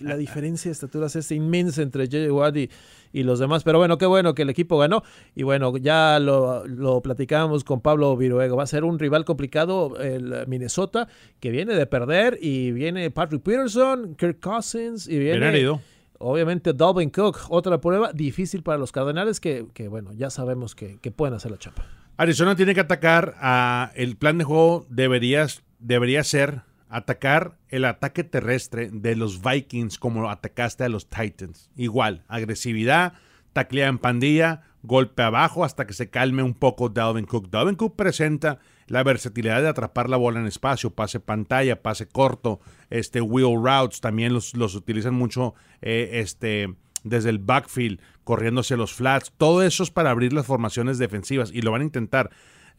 [0.00, 2.32] la diferencia de estaturas es inmensa entre J.J.
[2.32, 3.62] Watt y, los demás.
[3.62, 5.04] Pero bueno, qué bueno que el equipo ganó.
[5.36, 8.56] Y bueno, ya lo, lo platicábamos con Pablo Viruego.
[8.56, 12.38] Va a ser un rival complicado el Minnesota, que viene de perder.
[12.40, 15.06] Y viene Patrick Peterson, Kirk Cousins.
[15.08, 15.78] Y viene.
[16.24, 21.10] Obviamente, Dalvin Cook, otra prueba difícil para los Cardenales que, bueno, ya sabemos que, que
[21.10, 21.84] pueden hacer la chapa.
[22.16, 28.22] Arizona tiene que atacar a el plan de juego deberías debería ser atacar el ataque
[28.22, 31.70] terrestre de los Vikings como atacaste a los Titans.
[31.74, 33.14] Igual, agresividad,
[33.52, 37.50] taclea en pandilla, golpe abajo hasta que se calme un poco Dalvin Cook.
[37.50, 38.58] Dalvin Cook presenta
[38.88, 42.60] la versatilidad de atrapar la bola en espacio, pase pantalla, pase corto,
[42.90, 46.74] este wheel routes, también los, los utilizan mucho eh, este,
[47.04, 49.32] desde el backfield, corriendo hacia los flats.
[49.38, 52.30] Todo eso es para abrir las formaciones defensivas y lo van a intentar.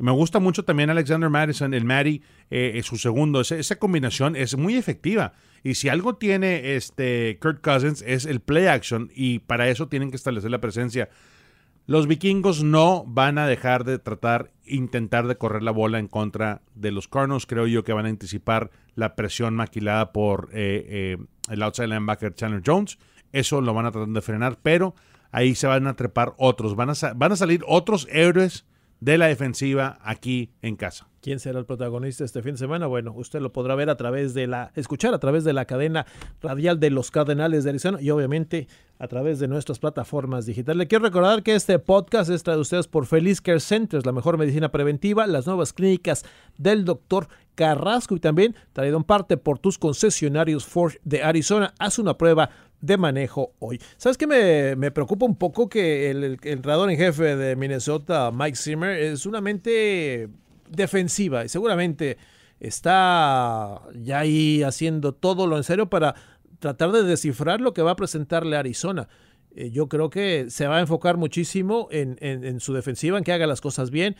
[0.03, 3.39] Me gusta mucho también Alexander Madison, el Matty, eh, su segundo.
[3.39, 5.31] Esa, combinación es muy efectiva.
[5.63, 10.09] Y si algo tiene este Kurt Cousins es el play action y para eso tienen
[10.09, 11.07] que establecer la presencia.
[11.85, 16.63] Los vikingos no van a dejar de tratar, intentar de correr la bola en contra
[16.75, 17.45] de los Cardinals.
[17.45, 21.17] Creo yo que van a anticipar la presión maquilada por eh, eh,
[21.49, 22.99] el outside linebacker Chandler Jones.
[23.31, 24.95] Eso lo van a tratar de frenar, pero
[25.31, 26.75] ahí se van a trepar otros.
[26.75, 28.65] Van a, van a salir otros héroes
[29.03, 31.09] de la defensiva aquí en casa.
[31.19, 32.87] ¿Quién será el protagonista este fin de semana?
[32.87, 36.05] Bueno, usted lo podrá ver a través de la, escuchar a través de la cadena
[36.41, 38.67] radial de los Cardenales de Arizona y obviamente
[38.99, 40.77] a través de nuestras plataformas digitales.
[40.77, 44.37] Le quiero recordar que este podcast es traído ustedes por Feliz Care Centers, la mejor
[44.37, 46.23] medicina preventiva, las nuevas clínicas
[46.57, 51.73] del doctor Carrasco y también traído en parte por tus concesionarios Ford de Arizona.
[51.79, 52.49] Haz una prueba
[52.83, 53.81] de manejo hoy.
[53.95, 58.57] ¿Sabes qué me, preocupa un poco que el, el, entrenador en jefe de Minnesota, Mike
[58.57, 60.27] Zimmer, es una mente
[60.69, 62.17] defensiva y seguramente
[62.59, 66.15] está ya ahí haciendo todo lo en serio para
[66.59, 69.07] tratar de descifrar lo que va a presentarle Arizona.
[69.55, 73.31] Eh, yo creo que se va a enfocar muchísimo en, en su defensiva, en que
[73.31, 74.17] haga las cosas bien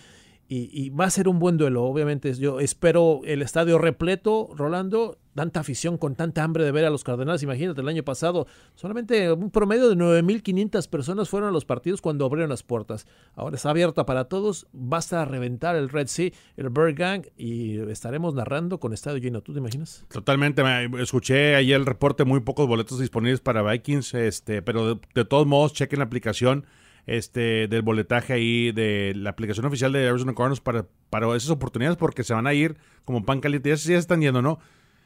[0.49, 2.33] y, va a ser un buen duelo, obviamente.
[2.35, 7.03] Yo espero el estadio repleto, Rolando, tanta afición con tanta hambre de ver a los
[7.03, 7.41] Cardenales.
[7.41, 12.25] Imagínate, el año pasado solamente un promedio de 9.500 personas fueron a los partidos cuando
[12.25, 13.07] abrieron las puertas.
[13.35, 18.35] Ahora está abierta para todos, basta reventar el Red Sea, el Bird Gang y estaremos
[18.35, 19.41] narrando con estadio lleno.
[19.41, 20.05] ¿Tú te imaginas?
[20.11, 20.61] Totalmente.
[20.99, 25.47] Escuché ayer el reporte, muy pocos boletos disponibles para Vikings, este, pero de, de todos
[25.47, 26.65] modos, chequen la aplicación
[27.05, 31.97] este, del boletaje ahí de la aplicación oficial de Arizona Cardinals para, para esas oportunidades
[31.97, 33.69] porque se van a ir como pan caliente.
[33.69, 34.59] Ya se, están yendo, ¿no?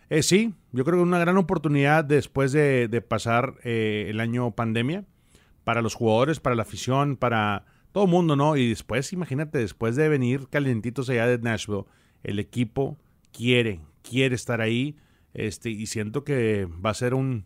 [0.10, 5.04] Eh, sí, yo creo que una gran oportunidad después de, pasar eh, el año pandemia
[5.64, 8.56] para los jugadores, para la afición, para todo el mundo, ¿no?
[8.56, 11.84] Y después, imagínate, después de venir calientitos allá de Nashville,
[12.24, 12.98] el equipo
[13.34, 14.96] quiere, quiere estar ahí.
[15.34, 17.46] Este, y siento que va a ser un,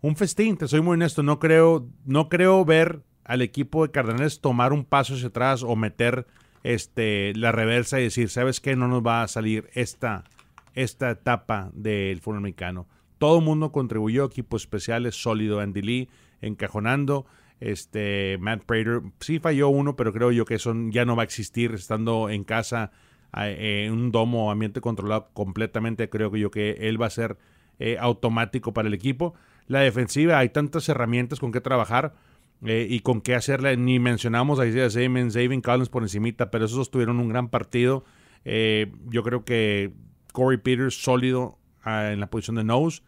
[0.00, 1.22] un festín, te soy muy honesto.
[1.22, 5.76] No creo, no creo ver al equipo de Cardenales tomar un paso hacia atrás o
[5.76, 6.26] meter
[6.64, 8.74] este, la reversa y decir, ¿sabes qué?
[8.74, 10.24] No nos va a salir esta,
[10.74, 12.88] esta etapa del fútbol mexicano.
[13.18, 16.08] Todo el mundo contribuyó, equipo especial, es sólido, Andy Lee
[16.40, 17.26] encajonando,
[17.60, 21.24] este, Matt Prater, sí falló uno, pero creo yo que eso ya no va a
[21.24, 22.92] existir estando en casa
[23.34, 27.36] en un domo ambiente controlado completamente, creo que yo que él va a ser
[27.78, 29.34] eh, automático para el equipo.
[29.66, 32.14] La defensiva, hay tantas herramientas con que trabajar
[32.64, 33.76] eh, y con qué hacerle.
[33.76, 38.04] Ni mencionamos a Isaiah Simmons, David Collins por encimita, pero esos tuvieron un gran partido.
[38.44, 39.92] Eh, yo creo que
[40.32, 43.02] Corey Peters sólido ah, en la posición de nose.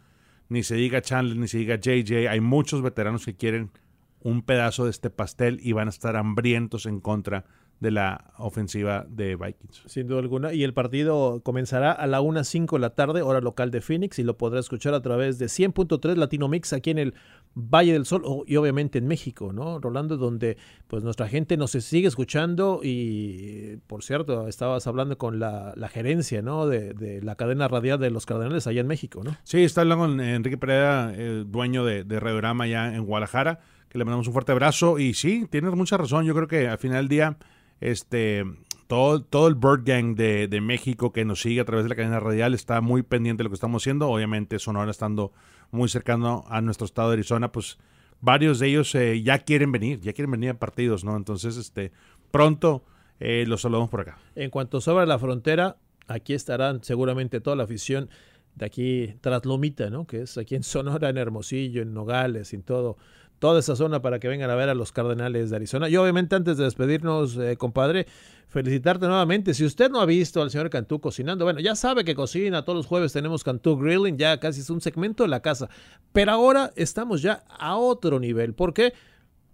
[0.49, 2.29] Ni se diga Chandler, ni se diga JJ.
[2.29, 3.71] Hay muchos veteranos que quieren
[4.19, 7.45] un pedazo de este pastel y van a estar hambrientos en contra
[7.81, 9.83] de la ofensiva de Vikings.
[9.87, 10.53] Sin duda alguna.
[10.53, 14.23] Y el partido comenzará a la 1.05 de la tarde, hora local de Phoenix, y
[14.23, 17.15] lo podrá escuchar a través de 100.3 Latino Mix aquí en el
[17.55, 19.79] Valle del Sol y obviamente en México, ¿no?
[19.79, 20.57] Rolando, donde
[20.87, 26.67] pues nuestra gente nos sigue escuchando y, por cierto, estabas hablando con la, gerencia, ¿no?
[26.67, 29.35] De, la cadena radial de los Cardenales allá en México, ¿no?
[29.43, 31.11] Sí, está hablando con Enrique Pereira,
[31.45, 33.59] dueño de, de Radiograma allá en Guadalajara,
[33.89, 36.77] que le mandamos un fuerte abrazo y sí, tienes mucha razón, yo creo que al
[36.77, 37.37] final del día
[37.81, 38.45] este,
[38.87, 41.95] todo, todo el Bird Gang de, de, México que nos sigue a través de la
[41.95, 44.09] cadena radial está muy pendiente de lo que estamos haciendo.
[44.09, 45.33] Obviamente, Sonora estando
[45.71, 47.77] muy cercano a nuestro estado de Arizona, pues
[48.21, 51.17] varios de ellos eh, ya quieren venir, ya quieren venir a partidos, ¿no?
[51.17, 51.91] Entonces, este,
[52.29, 52.83] pronto
[53.19, 54.17] eh, los saludamos por acá.
[54.35, 55.77] En cuanto sobre la frontera,
[56.07, 58.09] aquí estarán seguramente toda la afición
[58.55, 60.05] de aquí tras Lomita, ¿no?
[60.05, 62.97] Que es aquí en Sonora, en Hermosillo, en Nogales, en todo
[63.41, 65.89] toda esa zona para que vengan a ver a los Cardenales de Arizona.
[65.89, 68.05] Y obviamente antes de despedirnos, eh, compadre,
[68.47, 69.55] felicitarte nuevamente.
[69.55, 72.77] Si usted no ha visto al señor Cantú cocinando, bueno, ya sabe que cocina, todos
[72.77, 75.69] los jueves tenemos Cantú Grilling, ya casi es un segmento de la casa.
[76.13, 78.53] Pero ahora estamos ya a otro nivel.
[78.53, 78.93] ¿Por qué?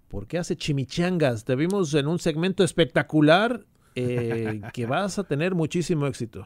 [0.10, 1.46] Porque hace chimichangas.
[1.46, 3.66] Te vimos en un segmento espectacular
[3.96, 6.46] eh, que vas a tener muchísimo éxito.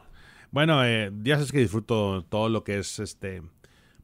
[0.52, 3.42] Bueno, eh, ya sabes que disfruto todo lo que es este.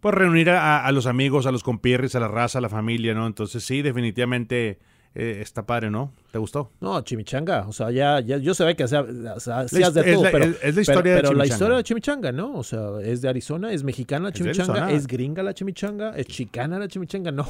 [0.01, 3.15] Pues reunir a, a los amigos, a los compierres, a la raza, a la familia,
[3.15, 3.27] ¿no?
[3.27, 4.79] Entonces sí, definitivamente
[5.15, 6.13] eh, está padre, ¿no?
[6.31, 6.71] ¿Te gustó?
[6.81, 7.67] No, chimichanga.
[7.67, 10.75] O sea, ya, ya yo sabía que hacías de es, todo, la, pero, es, es
[10.77, 12.55] la historia pero, de pero la historia de chimichanga, ¿no?
[12.55, 16.27] O sea, es de Arizona, es mexicana la de chimichanga, es gringa la chimichanga, es
[16.27, 17.33] chicana la chimichanga.
[17.33, 17.47] No,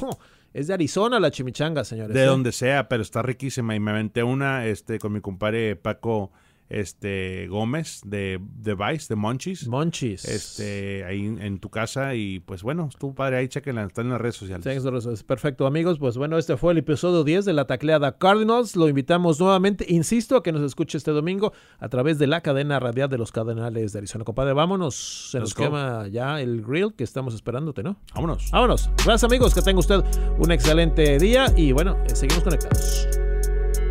[0.53, 2.15] es de Arizona la chimichanga, señores.
[2.15, 2.25] De ¿eh?
[2.25, 3.75] donde sea, pero está riquísima.
[3.75, 6.31] Y me aventé una este, con mi compadre Paco
[6.69, 9.67] este, Gómez de, de Vice, de Monchis.
[9.67, 10.25] Monchis.
[10.25, 12.15] este, ahí en, tu casa.
[12.15, 13.37] Y pues bueno, estuvo padre.
[13.37, 14.63] Ahí chequenla, está en las redes sociales.
[14.63, 15.99] Sí, Perfecto, amigos.
[15.99, 18.75] Pues bueno, este fue el episodio 10 de la tacleada Cardinals.
[18.75, 22.79] Lo invitamos nuevamente, insisto, a que nos escuche este domingo a través de la cadena
[22.79, 24.23] radial de los Cardenales de Arizona.
[24.23, 25.29] Compadre, vámonos.
[25.31, 25.63] Se nos Let's go.
[25.63, 27.97] quema ya el grill que estamos esperándote, ¿no?
[28.13, 28.51] Vámonos.
[28.51, 28.89] Vámonos.
[29.03, 29.53] Gracias, amigos.
[29.53, 30.03] Que tenga usted
[30.37, 33.28] un excelente día y bueno, eh, seguimos conectados.